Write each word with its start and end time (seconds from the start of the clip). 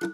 Hej 0.00 0.10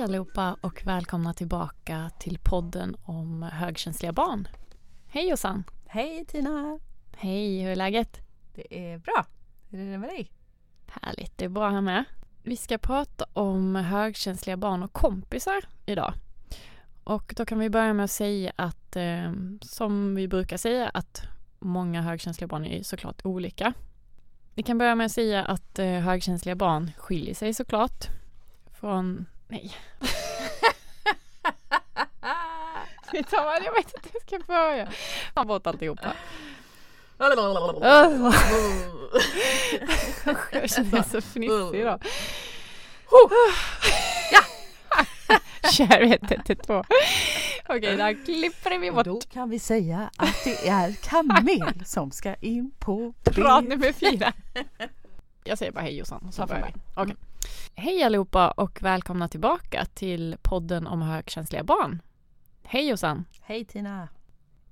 allihopa 0.00 0.56
och 0.60 0.82
välkomna 0.84 1.34
tillbaka 1.34 2.10
till 2.20 2.38
podden 2.38 2.96
om 3.02 3.42
högkänsliga 3.42 4.12
barn. 4.12 4.48
Hej 5.06 5.28
Jossan! 5.28 5.64
Hej 5.86 6.24
Tina! 6.24 6.78
Hej, 7.16 7.62
hur 7.62 7.70
är 7.70 7.76
läget? 7.76 8.20
Det 8.54 8.92
är 8.92 8.98
bra. 8.98 9.26
Hur 9.68 9.80
är 9.80 9.92
det 9.92 9.98
med 9.98 10.10
dig? 10.10 10.30
Härligt, 10.86 11.38
det 11.38 11.44
är 11.44 11.48
bra 11.48 11.68
här 11.70 11.80
med. 11.80 12.04
Vi 12.42 12.56
ska 12.56 12.78
prata 12.78 13.26
om 13.32 13.76
högkänsliga 13.76 14.56
barn 14.56 14.82
och 14.82 14.92
kompisar 14.92 15.60
idag. 15.86 16.14
Och 17.08 17.34
då 17.36 17.46
kan 17.46 17.58
vi 17.58 17.70
börja 17.70 17.92
med 17.92 18.04
att 18.04 18.10
säga 18.10 18.52
att 18.56 18.96
eh, 18.96 19.32
som 19.60 20.14
vi 20.14 20.28
brukar 20.28 20.56
säga 20.56 20.90
att 20.94 21.22
många 21.58 22.02
högkänsliga 22.02 22.48
barn 22.48 22.64
är 22.64 22.82
såklart 22.82 23.24
olika. 23.24 23.72
Vi 24.54 24.62
kan 24.62 24.78
börja 24.78 24.94
med 24.94 25.06
att 25.06 25.12
säga 25.12 25.44
att 25.44 25.78
eh, 25.78 25.86
högkänsliga 25.86 26.54
barn 26.54 26.90
skiljer 26.98 27.34
sig 27.34 27.54
såklart 27.54 28.06
från 28.80 29.26
Nej. 29.48 29.74
Vet 33.12 33.32
vad, 33.32 33.62
jag 33.64 33.72
vet 33.72 33.94
inte 33.94 34.08
hur 34.12 34.20
jag 34.20 34.22
ska 34.22 34.38
börja. 34.52 34.88
Ta 35.34 35.44
bort 35.44 35.66
alltihopa. 35.66 36.12
jag 40.52 40.70
känner 40.70 40.92
mig 40.92 41.04
så 41.04 41.20
fnissig 41.20 41.80
idag. 41.80 42.02
Kör 45.72 46.00
ett, 46.00 46.30
ett, 46.30 46.50
ett, 46.50 46.62
två. 46.66 46.84
Okej, 47.68 47.96
där 47.96 48.24
klipper 48.24 48.78
vi 48.78 48.90
bort. 48.90 49.04
Då 49.04 49.20
kan 49.20 49.50
vi 49.50 49.58
säga 49.58 50.10
att 50.16 50.44
det 50.44 50.68
är 50.68 50.92
kamel 50.92 51.84
som 51.84 52.10
ska 52.10 52.34
in 52.34 52.70
på 52.78 53.14
Rad 53.24 53.68
nummer 53.68 53.92
fyra. 53.92 54.32
Jag 55.44 55.58
säger 55.58 55.72
bara 55.72 55.80
hej 55.80 55.96
Jossan. 55.98 56.32
Så 56.32 56.46
börjar 56.46 56.72
vi. 56.74 56.80
Okej. 56.94 57.16
Hej 57.74 58.02
allihopa 58.02 58.50
och 58.50 58.82
välkomna 58.82 59.28
tillbaka 59.28 59.84
till 59.94 60.36
podden 60.42 60.86
om 60.86 61.02
högkänsliga 61.02 61.64
barn. 61.64 62.02
Hej 62.62 62.88
Jossan. 62.88 63.24
Hej 63.42 63.64
Tina! 63.64 64.08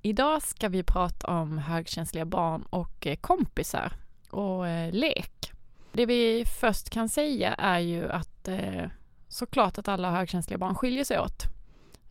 Idag 0.02 0.42
ska 0.42 0.68
vi 0.68 0.82
prata 0.82 1.26
om 1.26 1.58
högkänsliga 1.58 2.24
barn 2.24 2.62
och 2.70 3.06
eh, 3.06 3.16
kompisar 3.16 3.92
och 4.30 4.68
eh, 4.68 4.92
lek. 4.92 5.52
Det 5.92 6.06
vi 6.06 6.44
först 6.60 6.90
kan 6.90 7.08
säga 7.08 7.54
är 7.54 7.78
ju 7.78 8.10
att 8.10 8.48
eh, 8.48 8.84
såklart 9.36 9.78
att 9.78 9.88
alla 9.88 10.10
högkänsliga 10.10 10.58
barn 10.58 10.74
skiljer 10.74 11.04
sig 11.04 11.20
åt 11.20 11.42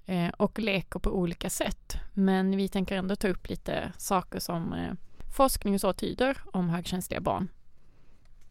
eh, 0.05 0.29
och 0.29 0.59
leker 0.59 0.99
på 0.99 1.09
olika 1.09 1.49
sätt. 1.49 1.97
Men 2.13 2.57
vi 2.57 2.67
tänker 2.67 2.95
ändå 2.95 3.15
ta 3.15 3.27
upp 3.27 3.49
lite 3.49 3.91
saker 3.97 4.39
som 4.39 4.73
eh, 4.73 4.93
forskning 5.35 5.73
och 5.73 5.81
så 5.81 5.93
tyder 5.93 6.37
om 6.53 6.69
högkänsliga 6.69 7.21
barn. 7.21 7.47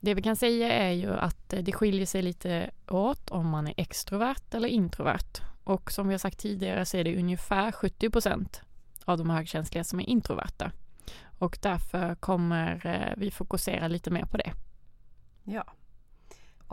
Det 0.00 0.14
vi 0.14 0.22
kan 0.22 0.36
säga 0.36 0.72
är 0.72 0.90
ju 0.90 1.14
att 1.14 1.52
eh, 1.52 1.62
det 1.62 1.72
skiljer 1.72 2.06
sig 2.06 2.22
lite 2.22 2.70
åt 2.88 3.30
om 3.30 3.48
man 3.48 3.66
är 3.66 3.74
extrovert 3.76 4.54
eller 4.54 4.68
introvert. 4.68 5.40
Och 5.64 5.92
som 5.92 6.08
vi 6.08 6.14
har 6.14 6.18
sagt 6.18 6.38
tidigare 6.38 6.84
så 6.84 6.96
är 6.96 7.04
det 7.04 7.18
ungefär 7.18 7.72
70 7.72 8.10
procent 8.10 8.62
av 9.04 9.18
de 9.18 9.30
högkänsliga 9.30 9.84
som 9.84 10.00
är 10.00 10.08
introverta. 10.08 10.72
Och 11.38 11.58
därför 11.62 12.14
kommer 12.14 12.86
eh, 12.86 13.14
vi 13.16 13.30
fokusera 13.30 13.88
lite 13.88 14.10
mer 14.10 14.24
på 14.24 14.36
det. 14.36 14.52
Ja. 15.44 15.64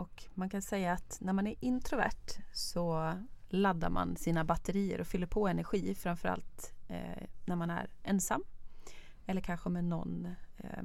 Och 0.02 0.24
man 0.34 0.48
kan 0.48 0.62
säga 0.62 0.92
att 0.92 1.18
när 1.20 1.32
man 1.32 1.46
är 1.46 1.54
introvert 1.60 2.42
så 2.52 3.14
laddar 3.48 3.90
man 3.90 4.16
sina 4.16 4.44
batterier 4.44 5.00
och 5.00 5.06
fyller 5.06 5.26
på 5.26 5.48
energi 5.48 5.94
framförallt 5.94 6.74
eh, 6.88 7.26
när 7.44 7.56
man 7.56 7.70
är 7.70 7.90
ensam. 8.02 8.44
Eller 9.26 9.40
kanske 9.40 9.68
med 9.68 9.84
någon, 9.84 10.28
eh, 10.58 10.82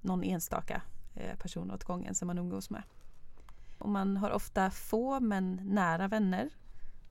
någon 0.00 0.22
enstaka 0.22 0.82
eh, 1.14 1.38
person 1.38 1.70
åt 1.70 1.84
gången 1.84 2.14
som 2.14 2.26
man 2.26 2.38
umgås 2.38 2.70
med. 2.70 2.82
Och 3.78 3.88
man 3.88 4.16
har 4.16 4.30
ofta 4.30 4.70
få 4.70 5.20
men 5.20 5.60
nära 5.64 6.08
vänner. 6.08 6.50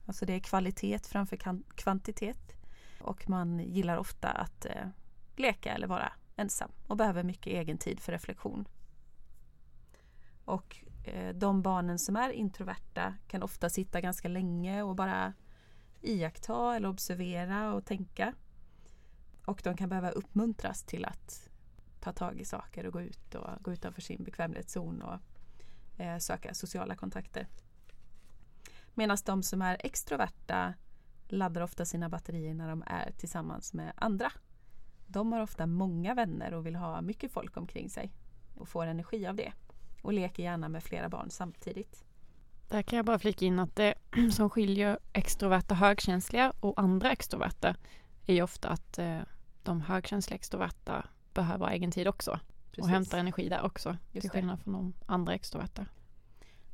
Alltså 0.06 0.26
det 0.26 0.32
är 0.32 0.40
kvalitet 0.40 0.98
framför 1.06 1.38
kvantitet. 1.74 2.52
Och 3.00 3.28
man 3.28 3.58
gillar 3.58 3.96
ofta 3.96 4.28
att 4.28 4.64
eh, 4.64 4.88
leka 5.36 5.74
eller 5.74 5.86
vara 5.86 6.12
ensam 6.36 6.70
och 6.86 6.96
behöver 6.96 7.22
mycket 7.22 7.52
egen 7.52 7.78
tid 7.78 8.00
för 8.00 8.12
reflektion. 8.12 8.68
Och 10.44 10.84
Eh, 11.04 11.34
de 11.34 11.62
barnen 11.62 11.98
som 11.98 12.16
är 12.16 12.30
introverta 12.30 13.14
kan 13.26 13.42
ofta 13.42 13.70
sitta 13.70 14.00
ganska 14.00 14.28
länge 14.28 14.82
och 14.82 14.96
bara 14.96 15.32
iaktta 16.00 16.76
eller 16.76 16.88
observera 16.88 17.74
och 17.74 17.84
tänka. 17.84 18.34
Och 19.46 19.60
de 19.64 19.76
kan 19.76 19.88
behöva 19.88 20.10
uppmuntras 20.10 20.82
till 20.82 21.04
att 21.04 21.48
ta 22.00 22.12
tag 22.12 22.40
i 22.40 22.44
saker 22.44 22.86
och 22.86 22.92
gå 22.92 23.00
ut 23.00 23.34
och 23.34 23.62
gå 23.62 23.72
utanför 23.72 24.02
sin 24.02 24.24
bekvämlighetszon 24.24 25.02
och 25.02 25.20
eh, 26.00 26.18
söka 26.18 26.54
sociala 26.54 26.96
kontakter. 26.96 27.48
Medan 28.94 29.16
de 29.26 29.42
som 29.42 29.62
är 29.62 29.76
extroverta 29.80 30.74
laddar 31.28 31.60
ofta 31.60 31.84
sina 31.84 32.08
batterier 32.08 32.54
när 32.54 32.68
de 32.68 32.82
är 32.86 33.12
tillsammans 33.12 33.74
med 33.74 33.92
andra. 33.96 34.32
De 35.06 35.32
har 35.32 35.40
ofta 35.40 35.66
många 35.66 36.14
vänner 36.14 36.54
och 36.54 36.66
vill 36.66 36.76
ha 36.76 37.00
mycket 37.00 37.32
folk 37.32 37.56
omkring 37.56 37.90
sig 37.90 38.12
och 38.56 38.68
får 38.68 38.86
energi 38.86 39.26
av 39.26 39.36
det 39.36 39.52
och 40.02 40.12
leker 40.12 40.42
gärna 40.42 40.68
med 40.68 40.82
flera 40.82 41.08
barn 41.08 41.30
samtidigt. 41.30 42.04
Där 42.68 42.82
kan 42.82 42.96
jag 42.96 43.06
bara 43.06 43.18
flika 43.18 43.44
in 43.44 43.58
att 43.58 43.76
det 43.76 43.94
som 44.32 44.50
skiljer 44.50 44.98
extroverta 45.12 45.74
högkänsliga 45.74 46.52
och 46.60 46.80
andra 46.80 47.12
extroverta 47.12 47.76
är 48.26 48.34
ju 48.34 48.42
ofta 48.42 48.68
att 48.68 48.98
eh, 48.98 49.18
de 49.62 49.80
högkänsliga 49.80 50.34
extroverta 50.34 51.06
behöver 51.34 51.68
egen 51.68 51.90
tid 51.90 52.08
också 52.08 52.40
och 52.78 52.88
hämtar 52.88 53.18
energi 53.18 53.48
där 53.48 53.62
också 53.62 53.88
Just 53.88 54.12
till 54.12 54.22
det. 54.22 54.28
skillnad 54.28 54.60
från 54.60 54.72
de 54.72 54.94
andra 55.06 55.34
extroverta. 55.34 55.86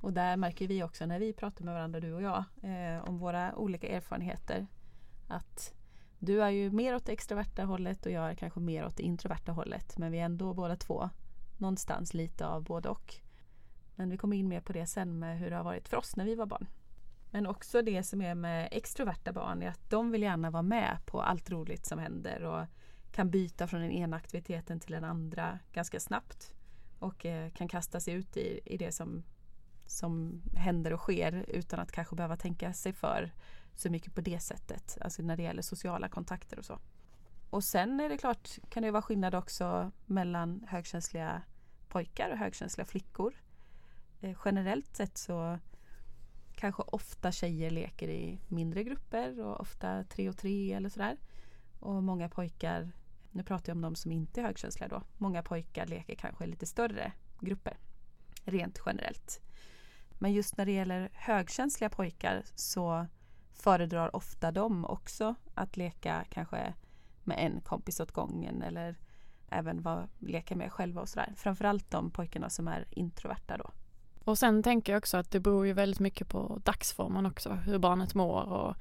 Och 0.01 0.13
där 0.13 0.37
märker 0.37 0.69
vi 0.69 0.83
också 0.83 1.07
när 1.07 1.19
vi 1.19 1.33
pratar 1.33 1.65
med 1.65 1.75
varandra 1.75 2.01
du 2.01 2.13
och 2.13 2.23
jag 2.23 2.45
eh, 2.63 3.09
om 3.09 3.19
våra 3.19 3.55
olika 3.57 3.89
erfarenheter 3.89 4.67
att 5.29 5.75
du 6.19 6.43
är 6.43 6.51
ju 6.51 6.71
mer 6.71 6.95
åt 6.95 7.07
det 7.07 7.13
extroverta 7.13 7.65
hållet 7.65 8.07
och 8.07 8.13
jag 8.13 8.31
är 8.31 8.35
kanske 8.35 8.61
mer 8.61 8.87
åt 8.87 8.97
det 8.97 9.03
introverta 9.03 9.53
hållet 9.53 9.99
men 9.99 10.13
vi 10.13 10.19
är 10.19 10.25
ändå 10.25 10.55
båda 10.55 10.77
två 10.77 11.11
någonstans 11.59 12.15
lite 12.15 12.47
av 12.47 12.65
både 12.65 12.89
och. 12.89 13.15
Men 13.95 14.11
vi 14.11 14.17
kommer 14.17 14.37
in 14.37 14.49
mer 14.49 14.61
på 14.61 14.73
det 14.73 14.87
sen 14.87 15.19
med 15.19 15.39
hur 15.39 15.51
det 15.51 15.57
har 15.57 15.65
varit 15.65 15.89
för 15.89 15.97
oss 15.97 16.17
när 16.17 16.25
vi 16.25 16.35
var 16.35 16.47
barn. 16.47 16.67
Men 17.31 17.47
också 17.47 17.83
det 17.83 18.03
som 18.03 18.23
är 18.23 18.35
med 18.35 18.69
extroverta 18.73 19.33
barn 19.33 19.63
är 19.63 19.69
att 19.69 19.91
de 19.91 20.11
vill 20.11 20.23
gärna 20.23 20.51
vara 20.51 20.63
med 20.63 20.99
på 21.07 21.23
allt 21.23 21.51
roligt 21.51 21.87
som 21.87 21.99
händer 21.99 22.43
och 22.43 22.67
kan 23.13 23.31
byta 23.31 23.67
från 23.67 23.81
den 23.81 23.91
ena 23.91 24.17
aktiviteten 24.17 24.81
till 24.81 24.93
den 24.93 25.05
andra 25.05 25.59
ganska 25.73 26.01
snabbt 26.01 26.55
och 26.99 27.27
eh, 27.27 27.51
kan 27.51 27.69
kasta 27.69 28.01
sig 28.01 28.15
ut 28.15 28.37
i, 28.37 28.61
i 28.65 28.77
det 28.77 28.93
som 28.93 29.25
som 29.87 30.43
händer 30.55 30.93
och 30.93 31.01
sker 31.01 31.45
utan 31.49 31.81
att 31.81 31.93
kanske 31.93 32.17
behöva 32.17 32.37
tänka 32.37 32.73
sig 32.73 32.93
för 32.93 33.33
så 33.75 33.91
mycket 33.91 34.15
på 34.15 34.21
det 34.21 34.41
sättet. 34.41 34.99
Alltså 35.01 35.23
när 35.23 35.37
det 35.37 35.43
gäller 35.43 35.63
sociala 35.63 36.09
kontakter 36.09 36.59
och 36.59 36.65
så. 36.65 36.79
Och 37.51 37.65
sen 37.65 38.01
är 38.01 38.09
det 38.09 38.19
klart 38.19 38.59
kan 38.69 38.83
det 38.83 38.91
vara 38.91 39.03
skillnad 39.03 39.35
också 39.35 39.93
mellan 40.07 40.67
högkänsliga 40.69 41.43
pojkar 41.89 42.31
och 42.31 42.39
högkänsliga 42.39 42.85
flickor. 42.85 43.35
Eh, 44.21 44.37
generellt 44.45 44.97
sett 44.97 45.19
så 45.19 45.59
kanske 46.55 46.83
ofta 46.83 47.33
tjejer 47.33 47.71
leker 47.71 48.09
i 48.09 48.41
mindre 48.49 48.85
grupper 48.85 49.41
och 49.41 49.61
ofta 49.61 50.05
tre 50.05 50.29
och 50.29 50.37
tre 50.37 50.73
eller 50.73 50.89
sådär. 50.89 51.17
Och 51.81 52.03
många 52.03 52.29
pojkar, 52.29 52.91
nu 53.31 53.43
pratar 53.43 53.71
jag 53.71 53.77
om 53.77 53.83
de 53.83 53.95
som 53.95 54.13
inte 54.13 54.41
är 54.41 54.45
högkänsliga 54.45 54.89
då, 54.89 55.03
många 55.19 55.43
pojkar 55.43 55.87
leker 55.87 56.15
kanske 56.15 56.45
i 56.45 56.47
lite 56.47 56.67
större 56.67 57.13
grupper 57.41 57.77
rent 58.45 58.83
generellt. 58.87 59.41
Men 60.19 60.33
just 60.33 60.57
när 60.57 60.67
det 60.67 60.73
gäller 60.73 61.11
högkänsliga 61.13 61.91
pojkar 61.91 62.43
så 62.55 63.07
föredrar 63.53 64.17
ofta 64.17 64.53
de 64.53 64.85
också 64.85 65.35
att 65.55 65.77
leka 65.77 66.25
kanske 66.31 66.75
med 67.27 67.37
en 67.39 67.61
kompis 67.61 68.01
åt 68.01 68.13
gången 68.13 68.63
eller 68.63 68.97
även 69.49 69.83
vara, 69.83 70.09
leka 70.19 70.57
med 70.57 70.73
själva 70.73 71.01
och 71.01 71.09
sådär. 71.09 71.33
Framförallt 71.37 71.91
de 71.91 72.11
pojkarna 72.11 72.51
som 72.51 72.69
är 72.69 72.85
introverta 72.91 73.57
då. 73.57 73.71
Och 74.25 74.39
sen 74.39 74.63
tänker 74.63 74.93
jag 74.93 74.99
också 74.99 75.17
att 75.17 75.31
det 75.31 75.41
beror 75.41 75.67
ju 75.67 75.73
väldigt 75.73 76.01
mycket 76.01 76.29
på 76.29 76.61
dagsformen 76.65 77.27
också, 77.27 77.53
hur 77.53 77.79
barnet 77.79 78.15
mår 78.15 78.43
och 78.43 78.77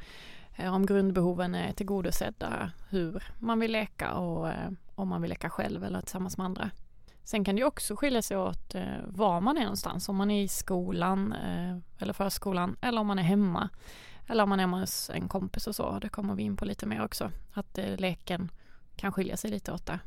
eh, 0.55 0.73
om 0.73 0.85
grundbehoven 0.85 1.55
är 1.55 1.73
tillgodosedda, 1.73 2.71
hur 2.89 3.23
man 3.39 3.59
vill 3.59 3.71
leka 3.71 4.13
och 4.13 4.49
eh, 4.49 4.71
om 4.95 5.07
man 5.07 5.21
vill 5.21 5.29
leka 5.29 5.49
själv 5.49 5.83
eller 5.83 6.01
tillsammans 6.01 6.37
med 6.37 6.45
andra. 6.45 6.71
Sen 7.23 7.43
kan 7.43 7.55
det 7.55 7.59
ju 7.59 7.65
också 7.65 7.95
skilja 7.95 8.21
sig 8.21 8.37
åt 8.37 8.75
eh, 8.75 8.83
var 9.05 9.41
man 9.41 9.57
är 9.57 9.61
någonstans, 9.61 10.09
om 10.09 10.15
man 10.15 10.31
är 10.31 10.43
i 10.43 10.47
skolan 10.47 11.35
eller 11.99 12.13
förskolan 12.13 12.77
eller 12.81 13.01
om 13.01 13.07
man 13.07 13.19
är 13.19 13.23
hemma 13.23 13.69
eller 14.27 14.43
om 14.43 14.49
man 14.49 14.59
är 14.59 14.63
hemma 14.63 14.79
hos 14.79 15.09
en 15.09 15.27
kompis 15.27 15.67
och 15.67 15.75
så. 15.75 15.99
Det 15.99 16.09
kommer 16.09 16.35
vi 16.35 16.43
in 16.43 16.57
på 16.57 16.65
lite 16.65 16.85
mer 16.85 17.03
också, 17.03 17.31
att 17.53 17.77
eh, 17.77 17.97
leken 17.97 18.51
kan 18.95 19.11
skilja 19.11 19.37
sig 19.37 19.51
lite 19.51 19.71
åt 19.71 19.85
det. 19.85 19.99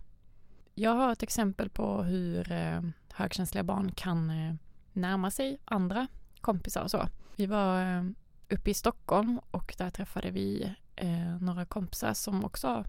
Jag 0.74 0.90
har 0.90 1.12
ett 1.12 1.22
exempel 1.22 1.68
på 1.68 2.02
hur 2.02 2.52
eh, 2.52 2.80
högkänsliga 3.12 3.64
barn 3.64 3.92
kan 3.92 4.30
eh, 4.30 4.54
närma 4.92 5.30
sig 5.30 5.58
andra 5.64 6.06
kompisar 6.40 6.82
och 6.82 6.90
så. 6.90 7.08
Vi 7.36 7.46
var 7.46 7.96
eh, 7.96 8.04
uppe 8.48 8.70
i 8.70 8.74
Stockholm 8.74 9.40
och 9.50 9.74
där 9.78 9.90
träffade 9.90 10.30
vi 10.30 10.74
eh, 10.96 11.36
några 11.40 11.64
kompisar 11.64 12.14
som 12.14 12.44
också 12.44 12.84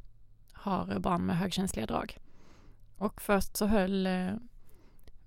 har 0.52 1.00
barn 1.00 1.26
med 1.26 1.38
högkänsliga 1.38 1.86
drag. 1.86 2.18
Och 2.98 3.22
först 3.22 3.58
så 3.58 3.66
höll 3.66 4.08
eh, 4.08 4.32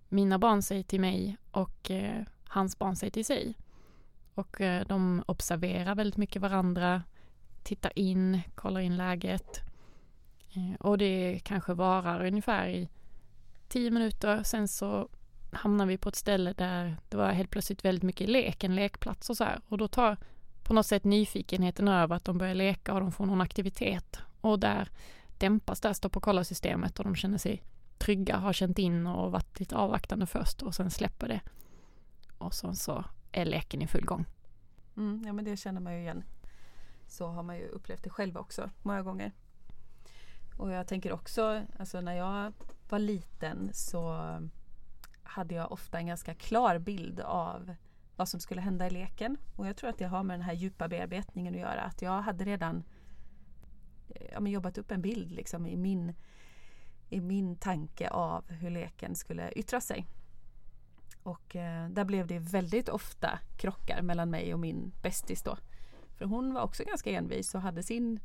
mina 0.09 0.39
barn 0.39 0.63
sig 0.63 0.85
till 0.85 1.01
mig 1.01 1.37
och 1.51 1.91
eh, 1.91 2.25
hans 2.45 2.79
barn 2.79 2.97
sig 2.97 3.11
till 3.11 3.25
sig. 3.25 3.57
Och 4.35 4.61
eh, 4.61 4.87
de 4.87 5.25
observerar 5.27 5.95
väldigt 5.95 6.17
mycket 6.17 6.43
varandra, 6.43 7.03
tittar 7.63 7.99
in, 7.99 8.41
kollar 8.55 8.81
in 8.81 8.97
läget. 8.97 9.61
Eh, 10.55 10.75
och 10.81 10.99
det 10.99 11.41
kanske 11.45 11.75
varar 11.75 12.27
ungefär 12.27 12.69
i 12.69 12.89
tio 13.69 13.91
minuter. 13.91 14.43
Sen 14.43 14.69
så 14.69 15.09
hamnar 15.53 15.87
vi 15.87 15.99
på 15.99 16.09
ett 16.09 16.17
ställe 16.17 16.53
där 16.53 16.97
det 17.09 17.17
var 17.17 17.33
helt 17.33 17.51
plötsligt 17.51 17.85
väldigt 17.85 18.03
mycket 18.03 18.29
lek, 18.29 18.65
en 18.65 18.75
lekplats 18.75 19.31
och 19.31 19.37
så 19.37 19.45
här. 19.45 19.61
Och 19.69 19.79
då 19.79 19.89
tar 19.89 20.17
på 20.63 20.75
något 20.75 20.87
sätt 20.87 21.05
nyfikenheten 21.05 21.89
över 21.89 22.17
att 22.17 22.25
de 22.25 22.39
börjar 22.39 22.55
leka 22.55 22.95
och 22.95 23.01
de 23.01 23.13
får 23.13 23.27
någon 23.27 23.41
aktivitet. 23.41 24.19
Och 24.41 24.59
där 24.59 24.89
dämpas 25.39 25.81
det 25.81 25.89
här 25.89 25.95
stopp 25.95 26.17
och 26.17 26.23
kolla-systemet 26.23 26.99
och 26.99 27.05
de 27.05 27.15
känner 27.15 27.39
sig 27.39 27.63
trygga, 27.99 28.37
har 28.37 28.53
känt 28.53 28.79
in 28.79 29.07
och 29.07 29.33
varit 29.33 29.61
lite 29.61 29.77
avvaktande 29.77 30.27
först 30.27 30.63
och 30.63 30.75
sen 30.75 30.91
släpper 30.91 31.29
det. 31.29 31.41
Och 32.39 32.55
sen 32.55 32.77
så 32.77 33.05
är 33.33 33.45
leken 33.45 33.83
i 33.83 33.87
full 33.87 34.05
gång. 34.05 34.25
Mm, 34.97 35.23
ja 35.27 35.33
men 35.33 35.45
det 35.45 35.57
känner 35.57 35.81
man 35.81 35.95
ju 35.95 36.01
igen. 36.01 36.25
Så 37.07 37.27
har 37.27 37.43
man 37.43 37.57
ju 37.57 37.69
upplevt 37.69 38.05
det 38.05 38.11
själv 38.11 38.37
också 38.37 38.71
många 38.83 39.03
gånger. 39.03 39.33
Och 40.57 40.73
jag 40.73 40.87
tänker 40.87 41.13
också, 41.13 41.65
alltså 41.79 42.01
när 42.01 42.15
jag 42.15 42.53
var 42.89 42.99
liten 42.99 43.71
så 43.73 44.17
hade 45.23 45.55
jag 45.55 45.73
ofta 45.73 45.99
en 45.99 46.07
ganska 46.07 46.35
klar 46.35 46.79
bild 46.79 47.21
av 47.21 47.75
vad 48.17 48.29
som 48.29 48.41
skulle 48.41 48.61
hända 48.61 48.87
i 48.87 48.91
leken. 48.91 49.37
Och 49.57 49.67
jag 49.67 49.77
tror 49.77 49.91
att 49.91 49.99
det 49.99 50.05
har 50.05 50.23
med 50.23 50.35
den 50.35 50.47
här 50.47 50.53
djupa 50.53 50.89
bearbetningen 50.89 51.55
att 51.55 51.61
göra. 51.61 51.81
Att 51.81 52.03
jag 52.03 52.23
hade 52.23 52.45
redan 52.45 52.85
ja, 54.33 54.41
men 54.41 54.53
jobbat 54.53 54.79
upp 54.79 54.91
en 54.91 55.03
bild 55.03 55.31
liksom, 55.31 55.67
i, 55.67 55.77
min, 55.77 56.15
i 57.09 57.21
min 57.21 57.57
tanke 57.57 58.09
av 58.09 58.51
hur 58.51 58.71
leken 58.71 59.15
skulle 59.15 59.53
yttra 59.53 59.81
sig. 59.81 60.07
Och 61.23 61.57
eh, 61.57 61.89
där 61.89 62.05
blev 62.05 62.27
det 62.27 62.39
väldigt 62.39 62.89
ofta 62.89 63.39
krockar 63.57 64.03
mellan 64.03 64.31
mig 64.31 64.55
och 64.55 64.61
min 64.61 64.93
bästis 65.03 65.43
då. 65.43 65.59
För 66.19 66.25
hon 66.25 66.55
var 66.55 66.63
också 66.63 66.85
ganska 66.85 67.11
envis 67.11 67.55
och 67.55 67.61
hade 67.61 67.83
sin 67.83 68.21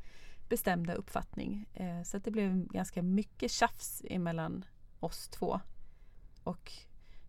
bestämda 0.49 0.93
uppfattning. 0.93 1.69
Eh, 1.73 2.03
så 2.03 2.17
det 2.17 2.31
blev 2.31 2.67
ganska 2.67 3.01
mycket 3.01 3.51
tjafs 3.51 4.01
emellan 4.09 4.65
oss 4.99 5.27
två. 5.27 5.59
Och 6.43 6.71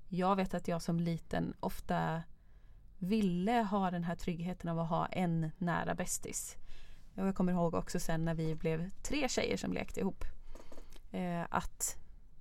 jag 0.09 0.37
vet 0.37 0.55
att 0.55 0.69
jag 0.69 0.83
som 0.83 1.01
liten 1.01 1.55
ofta 1.61 2.23
ville 2.99 3.53
ha 3.53 3.91
den 3.91 4.05
här 4.05 4.17
tryggheten 4.17 4.71
av 4.71 4.79
att 4.81 4.89
ha 4.89 5.07
en 5.07 5.51
nära 5.59 5.95
bästis. 5.95 6.57
Jag 7.15 7.35
kommer 7.35 7.53
ihåg 7.53 7.75
också 7.75 8.01
sen 8.01 8.25
när 8.25 8.35
vi 8.35 8.55
blev 8.55 8.91
tre 8.91 9.29
tjejer 9.29 9.57
som 9.57 9.73
lekte 9.73 10.01
ihop. 10.01 10.25
Eh, 11.11 11.45
att 11.51 11.97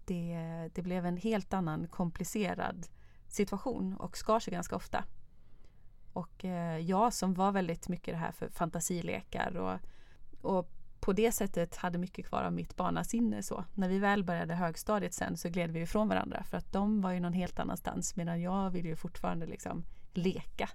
det, 0.05 0.37
det 0.73 0.81
blev 0.81 1.05
en 1.05 1.17
helt 1.17 1.53
annan 1.53 1.87
komplicerad 1.87 2.87
situation 3.27 3.93
och 3.93 4.17
skar 4.17 4.39
sig 4.39 4.53
ganska 4.53 4.75
ofta. 4.75 5.03
Och 6.13 6.45
eh, 6.45 6.77
jag 6.77 7.13
som 7.13 7.33
var 7.33 7.51
väldigt 7.51 7.87
mycket 7.87 8.13
det 8.13 8.17
här 8.17 8.31
för 8.31 8.49
fantasilekar 8.49 9.57
och, 9.57 9.79
och 10.41 10.69
på 10.99 11.13
det 11.13 11.31
sättet 11.31 11.75
hade 11.75 11.97
mycket 11.97 12.25
kvar 12.27 12.43
av 12.43 12.53
mitt 12.53 12.75
barnasinne 12.75 13.43
så. 13.43 13.65
När 13.73 13.89
vi 13.89 13.99
väl 13.99 14.23
började 14.23 14.55
högstadiet 14.55 15.13
sen 15.13 15.37
så 15.37 15.49
gled 15.49 15.71
vi 15.71 15.81
ifrån 15.81 16.07
varandra 16.07 16.43
för 16.43 16.57
att 16.57 16.73
de 16.73 17.01
var 17.01 17.11
ju 17.11 17.19
någon 17.19 17.33
helt 17.33 17.59
annanstans 17.59 18.15
medan 18.15 18.41
jag 18.41 18.69
ville 18.69 18.89
ju 18.89 18.95
fortfarande 18.95 19.45
liksom 19.45 19.83
leka. 20.13 20.69